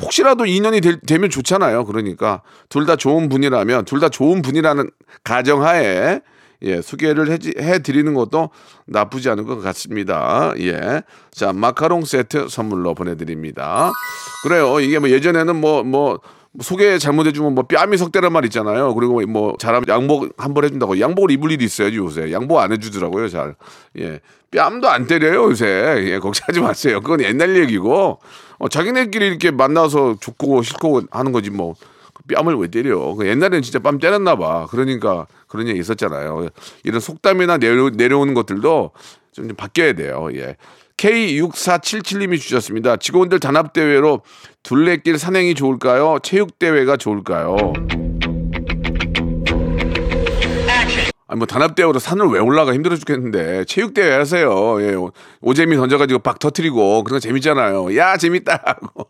혹시라도 0.00 0.46
인연이 0.46 0.80
될- 0.80 1.00
되면 1.00 1.30
좋잖아요. 1.30 1.84
그러니까 1.84 2.42
둘 2.68 2.86
다 2.86 2.96
좋은 2.96 3.28
분이라면 3.28 3.84
둘 3.84 4.00
다 4.00 4.08
좋은 4.08 4.42
분이라는 4.42 4.90
가정하에 5.24 6.20
예, 6.62 6.80
소개를 6.80 7.30
해, 7.30 7.38
해 7.58 7.78
드리는 7.80 8.14
것도 8.14 8.48
나쁘지 8.86 9.28
않은 9.28 9.44
것 9.44 9.60
같습니다. 9.60 10.52
예. 10.60 11.02
자, 11.30 11.52
마카롱 11.52 12.04
세트 12.06 12.48
선물로 12.48 12.94
보내드립니다. 12.94 13.92
그래요. 14.44 14.80
이게 14.80 14.98
뭐 14.98 15.10
예전에는 15.10 15.56
뭐, 15.56 15.82
뭐, 15.82 16.20
소개 16.60 16.98
잘못해주면 16.98 17.54
뭐 17.54 17.64
뺨이 17.64 17.96
석대란 17.96 18.32
말 18.32 18.44
있잖아요. 18.44 18.94
그리고 18.94 19.20
뭐 19.26 19.54
잘하면 19.58 19.88
양복 19.88 20.34
한 20.36 20.54
번 20.54 20.64
해준다고 20.64 21.00
양복을 21.00 21.30
입을 21.32 21.50
일이 21.50 21.64
있어야지 21.64 21.96
요새 21.96 22.30
양복 22.32 22.58
안 22.58 22.70
해주더라고요 22.72 23.28
잘. 23.28 23.56
예, 23.98 24.20
뺨도 24.52 24.88
안 24.88 25.06
때려요 25.06 25.44
요새. 25.50 25.66
예, 26.06 26.18
걱정하지 26.20 26.60
마세요. 26.60 27.00
그건 27.00 27.22
옛날 27.22 27.56
얘기고 27.56 28.20
어, 28.58 28.68
자기네끼리 28.68 29.26
이렇게 29.26 29.50
만나서 29.50 30.16
좋고 30.20 30.62
싫고 30.62 31.02
하는 31.10 31.32
거지 31.32 31.50
뭐 31.50 31.74
뺨을 32.32 32.54
왜 32.56 32.68
때려? 32.68 33.14
그 33.14 33.26
옛날에는 33.26 33.62
진짜 33.62 33.80
뺨 33.80 33.98
때렸나 33.98 34.36
봐. 34.36 34.66
그러니까 34.70 35.26
그런 35.48 35.66
얘기 35.66 35.80
있었잖아요. 35.80 36.48
이런 36.84 37.00
속담이나 37.00 37.58
내려, 37.58 37.90
내려오는 37.90 38.32
것들도 38.32 38.92
좀, 39.32 39.48
좀 39.48 39.56
바뀌어야 39.56 39.94
돼요. 39.94 40.28
예. 40.34 40.56
K6477님이 40.96 42.40
주셨습니다. 42.40 42.96
직원들 42.96 43.40
단합대회로 43.40 44.22
둘레길 44.62 45.18
산행이 45.18 45.54
좋을까요? 45.54 46.18
체육대회가 46.22 46.96
좋을까요? 46.96 47.56
아니 51.26 51.38
뭐 51.38 51.46
단합대회로 51.46 51.98
산을 51.98 52.26
왜 52.28 52.38
올라가 52.38 52.72
힘들어 52.74 52.96
죽겠는데 52.96 53.64
체육대회 53.64 54.14
하세요. 54.14 54.82
예. 54.82 54.94
오- 54.94 55.10
오재미 55.40 55.76
던져가지고 55.76 56.20
박 56.20 56.38
터트리고 56.38 57.02
그런 57.02 57.16
거 57.16 57.20
재밌잖아요. 57.20 57.96
야 57.96 58.16
재밌다 58.16 58.62
하고. 58.64 59.08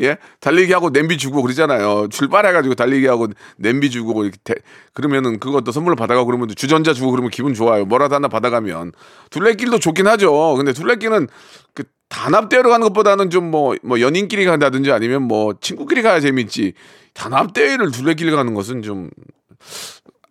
예 0.00 0.16
달리기 0.40 0.72
하고 0.72 0.90
냄비 0.90 1.18
주고 1.18 1.42
그러잖아요. 1.42 2.08
출발해가지고 2.08 2.74
달리기 2.74 3.06
하고 3.06 3.28
냄비 3.56 3.90
주고 3.90 4.22
이렇게 4.24 4.38
대- 4.44 4.54
그러면은 4.92 5.38
그것도 5.38 5.72
선물로 5.72 5.96
받아가고 5.96 6.26
그러면 6.26 6.48
주전자 6.54 6.92
주고 6.92 7.10
그러면 7.10 7.30
기분 7.30 7.54
좋아요. 7.54 7.84
뭐라도 7.84 8.14
하나 8.14 8.28
받아가면 8.28 8.92
둘레길도 9.30 9.78
좋긴 9.78 10.06
하죠. 10.06 10.54
근데 10.56 10.72
둘레길은 10.72 11.28
그 11.74 11.84
단합대회로 12.08 12.68
가는 12.70 12.86
것보다는 12.88 13.30
좀뭐뭐 13.30 14.00
연인끼리 14.00 14.44
간다든지 14.44 14.92
아니면 14.92 15.22
뭐 15.22 15.54
친구끼리 15.60 16.02
가야 16.02 16.20
재밌지. 16.20 16.74
단합대회를 17.14 17.90
둘레길 17.90 18.30
가는 18.34 18.54
것은 18.54 18.82
좀 18.82 19.10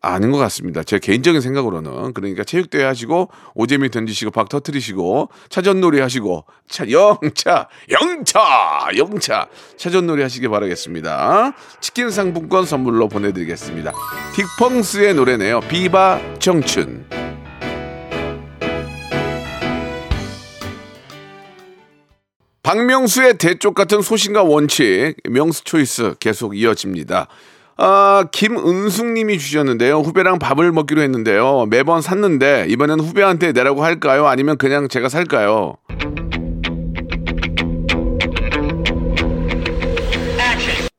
아닌 0.01 0.31
것 0.31 0.37
같습니다. 0.39 0.83
제 0.83 0.97
개인적인 0.97 1.41
생각으로는 1.41 2.13
그러니까 2.13 2.43
체육대회 2.43 2.83
하시고 2.83 3.29
오재미 3.53 3.89
던지시고 3.91 4.31
박 4.31 4.49
터트리시고 4.49 5.29
차전놀이 5.49 5.99
하시고 5.99 6.45
차 6.67 6.89
영차 6.89 7.69
영차 7.89 8.39
영차 8.97 9.47
차전놀이 9.77 10.23
하시길 10.23 10.49
바라겠습니다. 10.49 11.53
치킨 11.79 12.09
상품권 12.09 12.65
선물로 12.65 13.07
보내드리겠습니다. 13.09 13.93
딕펑스의 14.59 15.13
노래네요. 15.15 15.61
비바 15.61 16.39
청춘. 16.39 17.05
박명수의 22.63 23.37
대쪽 23.37 23.75
같은 23.75 24.01
소신과 24.01 24.43
원칙 24.43 25.15
명수 25.29 25.63
초이스 25.63 26.15
계속 26.19 26.55
이어집니다. 26.55 27.27
아, 27.83 28.25
김은숙님이 28.31 29.39
주셨는데요. 29.39 30.01
후배랑 30.01 30.37
밥을 30.37 30.71
먹기로 30.71 31.01
했는데요. 31.01 31.65
매번 31.67 32.03
샀는데 32.03 32.67
이번엔 32.69 32.99
후배한테 32.99 33.53
내라고 33.53 33.83
할까요? 33.83 34.27
아니면 34.27 34.57
그냥 34.57 34.87
제가 34.87 35.09
살까요? 35.09 35.77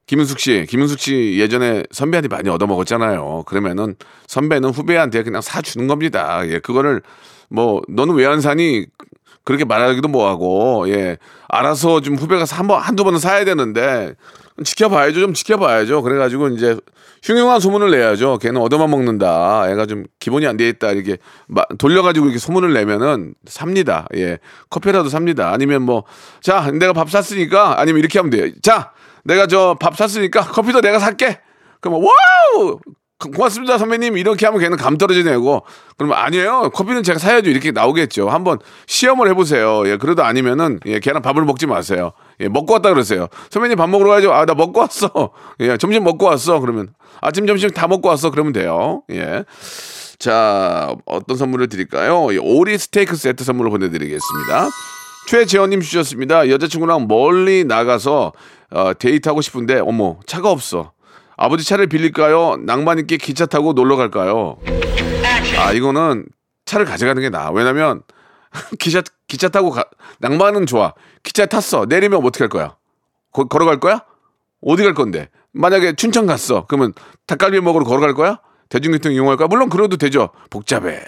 김은숙 0.07 0.41
씨, 0.41 0.67
김은숙 0.69 0.99
씨 0.99 1.37
예전에 1.39 1.85
선배한테 1.91 2.29
많이 2.29 2.49
얻어먹었잖아요. 2.51 3.45
그러면은 3.47 3.95
선배는 4.27 4.71
후배한테 4.71 5.23
그냥 5.23 5.41
사주는 5.41 5.87
겁니다. 5.87 6.41
예, 6.49 6.59
그거를 6.59 7.01
뭐 7.49 7.81
너는 7.89 8.15
왜 8.15 8.27
안 8.27 8.41
사니? 8.41 8.87
그렇게 9.45 9.65
말하기도 9.65 10.07
뭐하고 10.09 10.85
예 10.89 11.17
알아서 11.49 12.01
좀 12.01 12.15
후배가 12.17 12.45
한 12.51 12.67
번 12.69 12.81
한두 12.81 13.03
번은 13.05 13.19
사야 13.19 13.45
되는데 13.45 14.15
지켜봐야죠 14.65 15.21
좀 15.21 15.35
지켜봐야죠. 15.35 16.03
그래가지고 16.03 16.49
이제 16.49 16.77
흉흉한 17.23 17.61
소문을 17.61 17.91
내야죠. 17.91 18.39
걔는 18.39 18.61
얻어만 18.61 18.91
먹는다. 18.91 19.71
애가 19.71 19.87
좀 19.87 20.05
기본이 20.19 20.47
안 20.47 20.57
돼 20.57 20.69
있다. 20.69 20.91
이렇게 20.91 21.19
마- 21.47 21.65
돌려가지고 21.79 22.27
이렇게 22.27 22.39
소문을 22.39 22.73
내면은 22.73 23.35
삽니다. 23.47 24.07
예. 24.17 24.39
커피라도 24.71 25.09
삽니다. 25.09 25.53
아니면 25.53 25.83
뭐 25.83 26.05
자 26.41 26.71
내가 26.71 26.93
밥 26.93 27.11
샀으니까 27.11 27.81
아니면 27.81 28.01
이렇게 28.01 28.19
하면 28.19 28.31
돼요. 28.31 28.51
자 28.63 28.93
내가 29.25 29.47
저 29.47 29.77
밥 29.81 29.97
샀으니까 29.97 30.43
커피도 30.43 30.81
내가 30.81 30.99
살게. 30.99 31.41
그러면 31.81 32.03
wow 32.05 32.79
고- 33.23 33.31
고맙습니다 33.31 33.79
선배님. 33.79 34.17
이렇게 34.19 34.47
하면 34.47 34.61
걔는 34.61 34.77
감 34.77 34.99
떨어지네고 34.99 35.63
그러면 35.97 36.19
아니에요. 36.19 36.71
커피는 36.75 37.03
제가 37.03 37.19
사야죠. 37.19 37.51
이렇게 37.51 37.71
나오겠죠. 37.71 38.29
한번 38.29 38.59
시험을 38.87 39.29
해보세요. 39.29 39.87
예 39.89 39.97
그래도 39.97 40.25
아니면은 40.25 40.81
예 40.87 40.99
걔랑 41.01 41.23
밥을 41.23 41.45
먹지 41.45 41.67
마세요. 41.67 42.13
예 42.41 42.49
먹고 42.49 42.73
왔다 42.75 42.91
그러세요. 42.91 43.29
선배님 43.51 43.77
밥 43.79 43.89
먹으러 43.89 44.11
가야죠. 44.11 44.33
아 44.33 44.45
나 44.45 44.55
먹고 44.55 44.81
왔어. 44.81 45.31
예 45.61 45.77
점심 45.77 46.05
먹고 46.05 46.27
왔어. 46.27 46.59
그러면 46.61 46.89
아침 47.21 47.47
점심 47.47 47.71
다 47.71 47.87
먹고 47.89 48.09
왔어. 48.09 48.31
그러면 48.31 48.53
돼요. 48.53 49.03
예. 49.11 49.45
자, 50.19 50.95
어떤 51.05 51.37
선물을 51.37 51.69
드릴까요? 51.69 52.29
이 52.31 52.39
오리 52.39 52.79
스테이크 52.79 53.17
세트 53.17 53.43
선물로 53.45 53.71
보내드리겠습니다. 53.71 54.69
최재원님 55.29 55.81
주셨습니다. 55.81 56.49
여자친구랑 56.49 57.09
멀리 57.09 57.65
나가서 57.65 58.33
어, 58.71 58.93
데이트하고 58.99 59.41
싶은데, 59.43 59.81
어머, 59.81 60.19
차가 60.27 60.51
없어. 60.51 60.93
아버지 61.37 61.65
차를 61.65 61.87
빌릴까요? 61.87 62.57
낭만 62.61 62.99
있게 63.01 63.17
기차 63.17 63.47
타고 63.47 63.73
놀러 63.73 63.97
갈까요? 63.97 64.59
아, 65.59 65.73
이거는 65.73 66.27
차를 66.65 66.87
가져가는 66.87 67.21
게 67.21 67.31
나아. 67.31 67.51
왜냐면, 67.51 68.03
기차, 68.79 69.03
기차 69.29 69.49
타고 69.49 69.71
가, 69.71 69.85
낭만은 70.19 70.67
좋아. 70.67 70.93
기차 71.23 71.47
탔어. 71.47 71.87
내리면 71.89 72.21
어떻게 72.25 72.45
할 72.45 72.49
거야? 72.49 72.77
거- 73.33 73.45
걸어갈 73.49 73.81
거야? 73.81 74.03
어디 74.63 74.83
갈 74.85 74.95
건데? 74.95 75.29
만약에 75.53 75.95
춘천 75.95 76.27
갔어. 76.27 76.67
그러면 76.67 76.93
닭갈비 77.27 77.61
먹으러 77.61 77.85
걸어갈 77.85 78.15
거야? 78.15 78.39
대중교통 78.69 79.13
이용할 79.13 79.37
거야? 79.37 79.49
물론 79.49 79.69
그래도 79.69 79.97
되죠. 79.97 80.31
복잡해. 80.51 81.01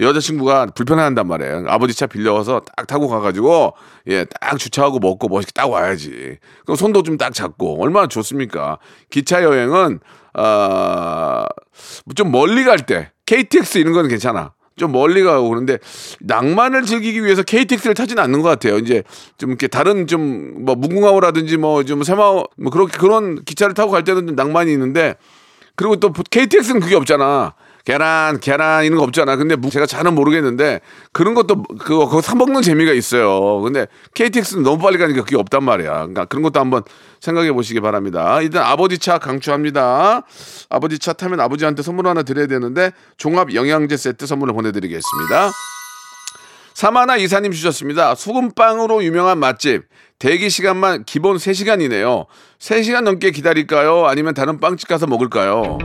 여자친구가 0.00 0.66
불편해한단 0.74 1.26
말이에요. 1.28 1.64
아버지 1.68 1.94
차 1.94 2.06
빌려와서 2.06 2.62
딱 2.76 2.86
타고 2.86 3.08
가가지고 3.08 3.74
예, 4.08 4.24
딱 4.40 4.58
주차하고 4.58 4.98
먹고 4.98 5.28
멋있게 5.28 5.52
딱 5.54 5.70
와야지. 5.70 6.38
그럼 6.64 6.76
손도 6.76 7.02
좀 7.02 7.16
딱 7.16 7.32
잡고 7.32 7.80
얼마나 7.82 8.08
좋습니까? 8.08 8.78
기차 9.10 9.42
여행은 9.44 10.00
아좀 10.34 12.30
멀리 12.32 12.64
갈 12.64 12.78
때 12.86 13.12
KTX 13.26 13.78
이런 13.78 13.92
거는 13.92 14.10
괜찮아. 14.10 14.52
좀 14.76 14.90
멀리 14.90 15.22
가고 15.22 15.48
그런데 15.48 15.78
낭만을 16.20 16.82
즐기기 16.84 17.24
위해서 17.24 17.44
KTX를 17.44 17.94
타지는 17.94 18.20
않는 18.24 18.42
것 18.42 18.48
같아요. 18.48 18.76
이제 18.78 19.04
좀 19.38 19.50
이렇게 19.50 19.68
다른 19.68 20.08
좀 20.08 20.64
뭐 20.64 20.74
무궁화호라든지 20.74 21.56
뭐 21.58 21.84
좀 21.84 22.02
새마을 22.02 22.44
뭐 22.58 22.72
그렇게 22.72 22.98
그런 22.98 23.44
기차를 23.44 23.74
타고 23.74 23.92
갈 23.92 24.02
때는 24.02 24.26
좀 24.26 24.34
낭만이 24.36 24.72
있는데 24.72 25.14
그리고 25.76 25.96
또 25.96 26.12
KTX는 26.12 26.80
그게 26.80 26.96
없잖아. 26.96 27.54
계란, 27.84 28.40
계란 28.40 28.84
이런 28.86 28.96
거 28.98 29.04
없잖아. 29.04 29.36
근데 29.36 29.56
무- 29.56 29.68
제가 29.68 29.84
잘은 29.84 30.14
모르겠는데 30.14 30.80
그런 31.12 31.34
것도 31.34 31.62
그거 31.64 32.06
그거 32.06 32.22
사 32.22 32.34
먹는 32.34 32.62
재미가 32.62 32.92
있어요. 32.92 33.60
근데 33.60 33.86
KTX는 34.14 34.62
너무 34.62 34.82
빨리 34.82 34.96
가니까 34.96 35.22
그게 35.22 35.36
없단 35.36 35.62
말이야. 35.62 35.92
그러니까 35.92 36.24
그런 36.24 36.42
것도 36.42 36.60
한번 36.60 36.82
생각해 37.20 37.52
보시기 37.52 37.80
바랍니다. 37.80 38.40
일단 38.40 38.64
아버지 38.64 38.98
차 38.98 39.18
강추합니다. 39.18 40.22
아버지 40.70 40.98
차 40.98 41.12
타면 41.12 41.40
아버지한테 41.40 41.82
선물 41.82 42.06
하나 42.08 42.22
드려야 42.22 42.46
되는데 42.46 42.90
종합 43.18 43.52
영양제 43.54 43.98
세트 43.98 44.26
선물로 44.26 44.54
보내드리겠습니다. 44.54 45.50
사마나 46.72 47.16
이사님 47.16 47.52
주셨습니다. 47.52 48.14
소금빵으로 48.14 49.04
유명한 49.04 49.38
맛집. 49.38 49.82
대기 50.18 50.48
시간만 50.48 51.04
기본 51.04 51.36
3시간이네요. 51.36 52.26
3시간 52.58 53.02
넘게 53.02 53.30
기다릴까요? 53.30 54.06
아니면 54.06 54.32
다른 54.32 54.58
빵집 54.58 54.88
가서 54.88 55.06
먹을까요? 55.06 55.78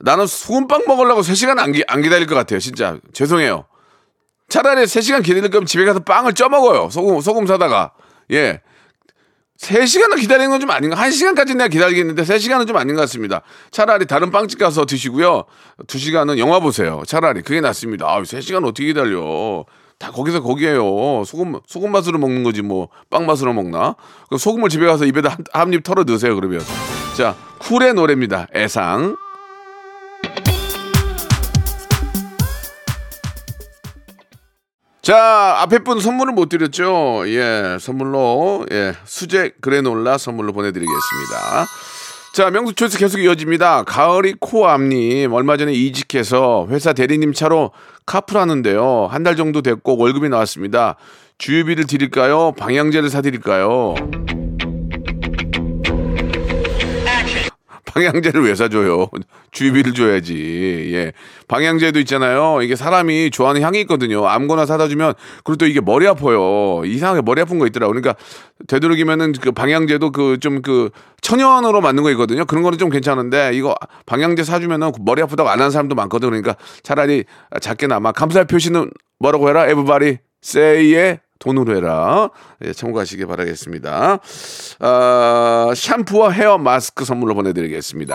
나는 0.00 0.26
소금빵 0.26 0.84
먹으려고 0.86 1.20
3시간 1.22 1.58
안, 1.58 1.72
기, 1.72 1.82
안 1.88 2.02
기다릴 2.02 2.26
것 2.26 2.34
같아요. 2.34 2.60
진짜. 2.60 2.98
죄송해요. 3.12 3.64
차라리 4.48 4.82
3시간 4.84 5.22
기다릴 5.24 5.50
거면 5.50 5.66
집에 5.66 5.84
가서 5.84 6.00
빵을 6.00 6.34
쪄 6.34 6.48
먹어요. 6.48 6.88
소금, 6.90 7.20
소금 7.20 7.46
사다가. 7.46 7.92
예. 8.30 8.60
3시간을 9.60 10.20
기다리는 10.20 10.50
건 10.50 10.60
좀 10.60 10.70
아닌 10.70 10.90
가? 10.90 10.96
1시간까지 10.96 11.56
내가 11.56 11.66
기다리겠는데 11.68 12.22
3시간은 12.22 12.68
좀 12.68 12.76
아닌 12.76 12.94
것 12.94 13.00
같습니다. 13.02 13.42
차라리 13.72 14.06
다른 14.06 14.30
빵집 14.30 14.58
가서 14.60 14.86
드시고요. 14.86 15.44
2시간은 15.88 16.38
영화 16.38 16.60
보세요. 16.60 17.02
차라리. 17.06 17.42
그게 17.42 17.60
낫습니다. 17.60 18.06
아, 18.06 18.22
3시간 18.22 18.64
어떻게 18.64 18.86
기다려. 18.86 19.64
다 19.98 20.12
거기서 20.12 20.42
거기에요. 20.42 21.24
소금, 21.26 21.58
소금 21.66 21.90
맛으로 21.90 22.18
먹는 22.18 22.44
거지 22.44 22.62
뭐 22.62 22.88
빵 23.10 23.26
맛으로 23.26 23.52
먹나? 23.52 23.96
그 24.30 24.38
소금을 24.38 24.68
집에 24.68 24.86
가서 24.86 25.04
입에다 25.06 25.28
한, 25.30 25.38
한입 25.52 25.82
털어 25.82 26.04
넣으세요, 26.04 26.36
그러면. 26.36 26.60
자, 27.16 27.34
쿨의 27.58 27.94
노래입니다. 27.94 28.46
애상. 28.54 29.16
자, 35.08 35.54
앞에 35.60 35.78
분 35.78 36.00
선물을 36.00 36.34
못 36.34 36.50
드렸죠? 36.50 37.22
예, 37.28 37.78
선물로, 37.80 38.66
예, 38.70 38.92
수제 39.06 39.52
그래놀라 39.62 40.18
선물로 40.18 40.52
보내드리겠습니다. 40.52 41.66
자, 42.34 42.50
명수 42.50 42.74
초이스 42.74 42.98
계속 42.98 43.18
이어집니다. 43.18 43.84
가을이 43.84 44.34
코암님, 44.38 45.32
얼마 45.32 45.56
전에 45.56 45.72
이직해서 45.72 46.66
회사 46.68 46.92
대리님 46.92 47.32
차로 47.32 47.70
카풀하는데요. 48.04 49.08
한 49.10 49.22
달 49.22 49.34
정도 49.36 49.62
됐고 49.62 49.96
월급이 49.96 50.28
나왔습니다. 50.28 50.96
주유비를 51.38 51.86
드릴까요? 51.86 52.52
방향제를 52.58 53.08
사드릴까요? 53.08 53.94
방향제를 57.92 58.44
왜 58.44 58.54
사줘요? 58.54 59.08
주유비를 59.52 59.94
줘야지. 59.94 60.90
예. 60.94 61.12
방향제도 61.48 61.98
있잖아요. 62.00 62.62
이게 62.62 62.76
사람이 62.76 63.30
좋아하는 63.30 63.62
향이 63.62 63.80
있거든요. 63.82 64.26
아무거나 64.26 64.66
사다 64.66 64.88
주면, 64.88 65.14
그리고 65.44 65.56
또 65.56 65.66
이게 65.66 65.80
머리 65.80 66.06
아파요. 66.06 66.82
이상하게 66.84 67.22
머리 67.22 67.40
아픈 67.40 67.58
거 67.58 67.66
있더라고. 67.66 67.92
그러니까 67.92 68.14
되도록이면은 68.66 69.32
그 69.32 69.52
방향제도 69.52 70.10
그 70.10 70.38
좀그 70.40 70.90
천연으로 71.20 71.80
만든 71.80 72.02
거 72.02 72.10
있거든요. 72.12 72.44
그런 72.44 72.62
거는 72.62 72.78
좀 72.78 72.90
괜찮은데, 72.90 73.52
이거 73.54 73.74
방향제 74.06 74.44
사주면은 74.44 74.92
머리 75.00 75.22
아프다고 75.22 75.48
안 75.48 75.58
하는 75.58 75.70
사람도 75.70 75.94
많거든. 75.94 76.28
그러니까 76.28 76.56
차라리 76.82 77.24
작게나마 77.60 78.12
감사의 78.12 78.46
표시는 78.46 78.90
뭐라고 79.18 79.48
해라? 79.48 79.66
에브바리 79.66 80.18
세이의 80.42 81.20
돈으로 81.38 81.76
해라. 81.76 82.30
예, 82.64 82.72
참고하시기 82.72 83.26
바라겠습니다. 83.26 84.18
아, 84.80 85.72
샴푸와 85.74 86.30
헤어 86.30 86.58
마스크 86.58 87.04
선물로 87.04 87.34
보내드리겠습니다. 87.34 88.14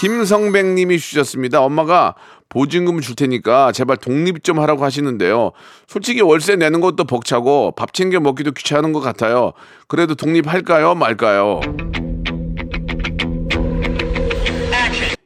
김성백 0.00 0.66
님이 0.66 0.98
주셨습니다. 0.98 1.62
엄마가 1.62 2.14
보증금 2.48 3.00
줄 3.00 3.16
테니까 3.16 3.72
제발 3.72 3.96
독립 3.96 4.44
좀 4.44 4.60
하라고 4.60 4.84
하시는데요. 4.84 5.52
솔직히 5.86 6.20
월세 6.20 6.56
내는 6.56 6.80
것도 6.80 7.04
벅차고 7.04 7.72
밥 7.76 7.92
챙겨 7.92 8.20
먹기도 8.20 8.52
귀찮은 8.52 8.92
것 8.92 9.00
같아요. 9.00 9.52
그래도 9.88 10.14
독립할까요? 10.14 10.94
말까요? 10.94 11.60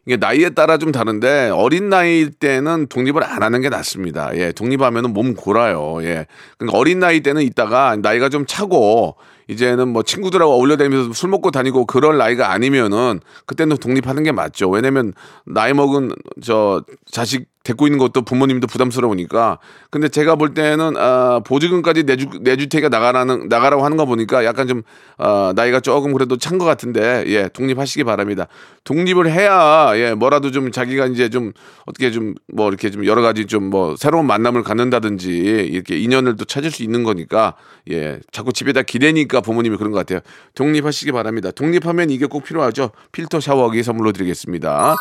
이게 0.09 0.17
나이에 0.17 0.49
따라 0.49 0.79
좀 0.79 0.91
다른데 0.91 1.51
어린 1.51 1.91
나이 1.91 2.31
때는 2.31 2.87
독립을 2.87 3.23
안 3.23 3.43
하는 3.43 3.61
게 3.61 3.69
낫습니다. 3.69 4.35
예, 4.37 4.53
독립하면은 4.53 5.13
몸 5.13 5.35
골아요. 5.35 5.99
예. 6.01 6.25
그러니까 6.57 6.79
어린 6.79 6.99
나이 6.99 7.21
때는 7.21 7.43
있다가 7.43 7.95
나이가 8.01 8.31
좀 8.31 8.47
차고 8.47 9.17
이제는 9.49 9.89
뭐 9.89 10.03
친구들하고 10.03 10.51
어울려 10.51 10.79
다니면서 10.79 11.13
술 11.13 11.29
먹고 11.29 11.51
다니고 11.51 11.85
그럴 11.85 12.17
나이가 12.17 12.53
아니면은 12.53 13.21
그때는 13.45 13.77
독립하는 13.77 14.23
게 14.23 14.33
맞죠. 14.33 14.71
왜냐면 14.71 15.13
나이 15.45 15.75
먹은 15.75 16.13
저 16.43 16.83
자식 17.11 17.45
데리고 17.69 17.87
있는 17.87 17.99
것도 17.99 18.23
부모님도 18.23 18.67
부담스러우니까. 18.67 19.59
근데 19.91 20.09
제가 20.09 20.37
볼 20.37 20.55
때는 20.55 20.97
아, 20.97 21.41
보증금까지 21.45 22.05
내주 22.05 22.27
내주택에 22.41 22.89
나가라는 22.89 23.49
나가라고 23.49 23.85
하는 23.85 23.97
거 23.97 24.07
보니까 24.07 24.45
약간 24.45 24.67
좀 24.69 24.83
아, 25.19 25.53
나이가 25.55 25.81
조금 25.81 26.13
그래도 26.13 26.37
찬 26.37 26.59
것 26.59 26.65
같은데 26.65 27.23
예 27.29 27.49
독립하시기 27.49 28.03
바랍니다. 28.03 28.49
독립을 28.83 29.31
해야 29.31 29.93
예 29.95 30.15
뭐라도 30.15 30.51
좀 30.51 30.73
자기가 30.73 31.07
이제 31.07 31.29
좀 31.29 31.53
어떻게 31.87 32.11
좀 32.11 32.35
뭐 32.53 32.69
이렇게 32.69 32.91
좀 32.91 33.05
여러 33.07 33.23
가지 33.23 33.47
좀 33.47 33.69
뭐 33.69 33.97
새로운 33.97 34.27
만남을 34.27 34.63
갖는다든지 34.63 35.29
이렇게 35.71 35.99
인연을 35.99 36.37
또 36.37 36.45
찾을 36.47 36.71
수 36.71 36.83
있는 36.83 37.03
거니까 37.05 37.55
예 37.91 38.19
자꾸 38.33 38.53
집에다 38.53 38.83
기대니까 38.83 39.41
부모님이 39.43 39.77
그런 39.77 39.93
것 39.93 39.99
같아요. 39.99 40.21
독립하시기 40.55 41.13
바랍니다. 41.13 41.51
독립하면 41.51 42.11
이게 42.11 42.27
꼭 42.27 42.45
필요하죠. 42.45 42.91
필터 43.13 43.41
샤워기 43.41 43.83
선물로 43.83 44.13
드리겠습니다. 44.13 44.95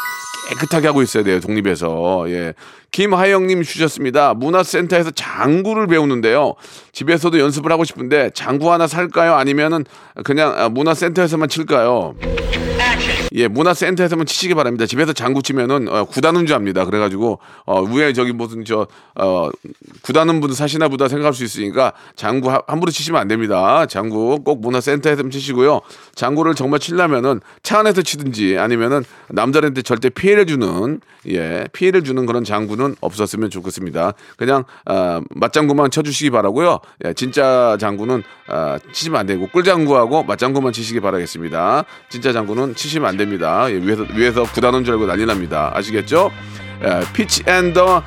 깨끗하게 0.50 0.88
하고 0.88 1.02
있어야 1.02 1.24
돼요. 1.24 1.40
독립해서 1.40 2.26
예. 2.30 2.54
김하영님 2.92 3.64
주셨습니다. 3.64 4.34
문화센터에서 4.34 5.12
장구를 5.12 5.88
배우는데요. 5.88 6.56
집에서도 6.94 7.40
연습을 7.40 7.72
하고 7.72 7.84
싶은데 7.84 8.32
장구 8.34 8.72
하나 8.72 8.88
살까요? 8.88 9.34
아니면은 9.36 9.86
그냥 10.24 10.54
아, 10.58 10.70
문화센터에서만 10.70 11.50
칠까요? 11.50 12.16
예, 13.38 13.48
문화센터에서만 13.48 14.26
치시기 14.26 14.56
바랍니다. 14.56 14.88
집에서 14.88 15.14
장구 15.14 15.44
치면은 15.44 15.88
어, 15.88 16.06
압니다. 16.56 16.86
그래가지고 16.86 17.40
어, 17.66 17.84
위에 17.84 18.12
저기 18.14 18.32
무슨 18.34 18.66
저 18.66 18.88
어, 19.16 19.50
구다는 20.02 20.40
분 20.40 20.54
사시나 20.54 20.88
보다 20.88 21.08
생각할 21.08 21.34
수 21.34 21.44
있으니까 21.44 21.94
장구 22.16 22.52
하- 22.52 22.64
함부로 22.68 22.92
치시면 22.92 23.22
안 23.22 23.28
됩니다. 23.28 23.86
장구 23.86 24.40
꼭 24.44 24.62
문화센터에서 24.62 25.30
치시고요. 25.30 25.82
장구를 26.16 26.56
정말 26.56 26.80
치려면은 26.80 27.40
차 27.62 27.80
안에서 27.80 28.02
치든지 28.02 28.58
아니면은 28.58 29.04
남자한테 29.30 29.84
절대 29.84 30.10
피해를 30.10 30.48
주는 30.48 31.00
예 31.28 31.66
피해를 31.74 32.04
주는 32.04 32.26
그런 32.26 32.44
장구는 32.44 32.96
없었으면 33.02 33.52
좋겠습니다. 33.52 34.14
그냥 34.38 34.64
아, 34.86 35.22
맞장구만 35.30 35.92
쳐주시기 35.92 36.32
바라고요. 36.32 36.80
예, 37.06 37.14
진짜 37.14 37.78
장구는 37.80 38.24
아, 38.48 38.80
치시면 38.92 39.20
안 39.20 39.26
되고 39.28 39.48
꿀장구하고 39.48 40.24
맞장구만 40.24 40.74
치시기 40.74 41.02
바라겠습니다. 41.02 41.86
진짜 42.10 42.34
장구는 42.34 42.74
치시면 42.74 43.08
안 43.08 43.18
됩니다. 43.18 43.27
예, 43.70 43.74
위에서 43.74 44.06
위에서 44.14 44.44
구다는 44.44 44.84
줄 44.84 44.94
알고 44.94 45.06
난리 45.06 45.26
납니다. 45.26 45.72
아시겠죠? 45.74 46.32
예, 46.84 47.02
Fitz 47.14 47.44
and 47.46 48.04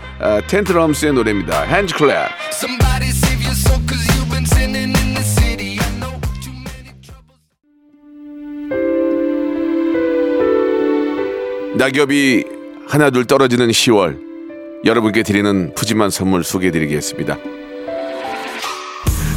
the 0.46 0.62
Tantrums의 0.62 1.12
노래입니다. 1.12 1.62
HandClap. 1.62 2.28
낙엽이 11.76 12.44
하나둘 12.88 13.24
떨어지는 13.24 13.68
10월 13.68 14.18
여러분께 14.85 15.22
드리는 15.22 15.74
푸짐한 15.74 16.11
선물 16.11 16.44
소개해드리겠습니다. 16.44 17.38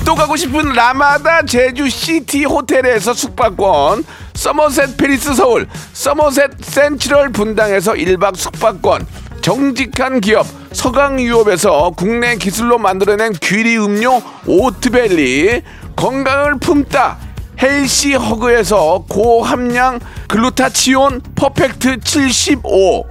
또 0.06 0.16
가고 0.16 0.36
싶은 0.36 0.74
라마다 0.74 1.46
제주 1.46 1.90
시티 1.90 2.44
호텔에서 2.44 3.14
숙박권, 3.14 4.04
서머셋 4.34 4.98
팰리스 4.98 5.34
서울, 5.34 5.68
서머셋 5.94 6.52
센트럴 6.62 7.30
분당에서 7.30 7.94
1박 7.94 8.36
숙박권, 8.36 9.06
정직한 9.42 10.22
기업 10.22 10.46
서강유업에서 10.72 11.92
국내 11.96 12.36
기술로 12.36 12.78
만들어낸 12.78 13.34
귀리 13.34 13.78
음료 13.78 14.22
오트벨리, 14.46 15.62
건강을 15.96 16.60
품다 16.60 17.18
헬시 17.62 18.14
허그에서 18.16 19.06
고함량 19.08 20.00
글루타치온 20.28 21.22
퍼펙트 21.36 22.00
75 22.02 23.06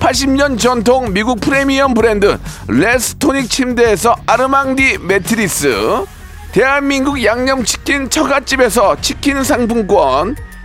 80년 0.00 0.58
전통 0.58 1.12
미국 1.12 1.40
프리미엄 1.40 1.94
브랜드 1.94 2.38
레스토닉 2.68 3.50
침대에서 3.50 4.14
아르망디 4.26 4.98
매트리스 4.98 6.04
대한민국 6.52 7.24
양념치킨 7.24 8.10
처갓집에서 8.10 9.00
치킨 9.00 9.42
상품권 9.42 10.36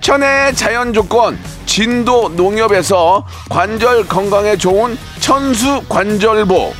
천혜의 0.00 0.54
자연 0.54 0.92
조건 0.92 1.38
진도 1.66 2.28
농협에서 2.30 3.26
관절 3.50 4.06
건강에 4.06 4.56
좋은 4.56 4.96
천수 5.20 5.82
관절보 5.88 6.72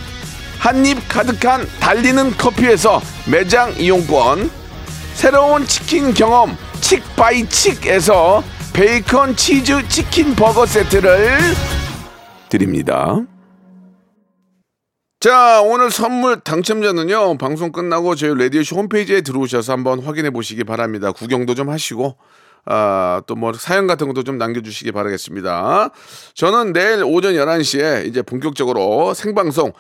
한입 0.59 1.09
가득한 1.09 1.67
달리는 1.81 2.31
커피에서 2.37 3.01
매장 3.31 3.73
이용권 3.79 4.51
새로운 5.15 5.67
치킨 5.67 6.15
경험 6.15 6.57
칙바이칙에서 6.81 8.43
베이컨 8.73 9.37
치즈 9.37 9.89
치킨 9.89 10.35
버거 10.35 10.67
세트를 10.67 11.39
드립니다. 12.49 13.23
자, 15.19 15.63
오늘 15.63 15.91
선물 15.91 16.41
당첨자는요, 16.41 17.39
방송 17.39 17.73
끝나고 17.73 18.15
저희 18.15 18.35
라디오쇼 18.39 18.77
홈페이지에 18.77 19.23
들어오셔서 19.23 19.73
한번 19.73 20.01
확인해 20.01 20.31
보시기 20.31 20.63
바랍니다. 20.63 21.11
구경도 21.11 21.55
좀 21.55 21.71
하시고, 21.71 22.17
아, 22.67 23.23
또 23.27 23.37
뭐 23.37 23.53
사연 23.53 23.87
같은 23.87 24.09
것도 24.09 24.23
좀 24.25 24.39
남겨주시기 24.39 24.93
바라겠습니다. 24.93 25.91
저는 26.35 26.73
내일 26.73 27.05
오전 27.05 27.35
11시에 27.35 28.07
이제 28.07 28.23
본격적으로 28.23 29.15
생방송, 29.15 29.73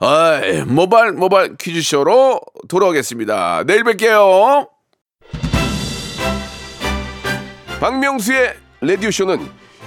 어이, 0.00 0.62
모발, 0.66 1.12
모발 1.12 1.56
퀴즈쇼로 1.56 2.40
돌아오겠습니다. 2.68 3.64
내일 3.66 3.84
뵐게요. 3.84 4.68
박명수의 7.80 8.54
라디오쇼는 8.80 9.38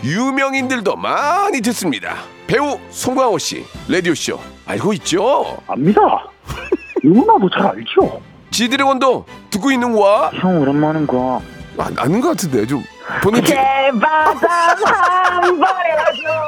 유명인들도 0.03 0.95
많이 0.95 1.61
듣습니다. 1.61 2.15
배우 2.47 2.79
송강호 2.89 3.37
씨, 3.39 3.65
라디오쇼 3.89 4.39
알고 4.65 4.93
있죠? 4.93 5.57
압니다. 5.67 6.01
누구나도 7.03 7.49
잘 7.49 7.67
알죠. 7.67 8.21
지드래곤도 8.51 9.25
듣고 9.49 9.71
있는 9.71 9.91
거야? 9.93 10.31
형 10.35 10.59
오랜만인 10.61 11.05
거. 11.07 11.41
아, 11.77 11.89
아는 11.97 12.21
것 12.21 12.29
같은데 12.29 12.65
좀 12.65 12.83
보는 13.23 13.41
기... 13.41 13.53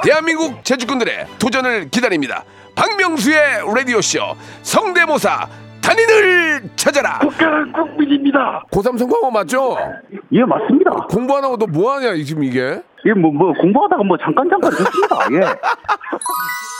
대한민국 0.03 0.63
제주꾼들의 0.63 1.27
도전을 1.39 1.89
기다립니다. 1.89 2.43
박명수의 2.75 3.61
라디오 3.75 4.01
쇼 4.01 4.19
성대모사 4.63 5.47
단인을 5.81 6.69
찾아라. 6.75 7.19
국가는 7.19 7.71
국민입니다. 7.71 8.63
고3 8.71 8.97
송강호 8.97 9.31
맞죠? 9.31 9.77
예 10.31 10.43
맞습니다. 10.43 10.91
공부 11.09 11.35
안 11.37 11.43
하고 11.43 11.57
너 11.57 11.65
뭐 11.65 11.93
하냐 11.95 12.15
지금 12.23 12.43
이게? 12.43 12.81
예 13.05 13.11
뭐 13.13 13.31
뭐 13.31 13.53
공부하다가 13.53 14.03
뭐 14.03 14.17
잠깐 14.17 14.49
잠깐 14.49 14.71
듣습니다. 14.71 15.17
예. 15.33 15.39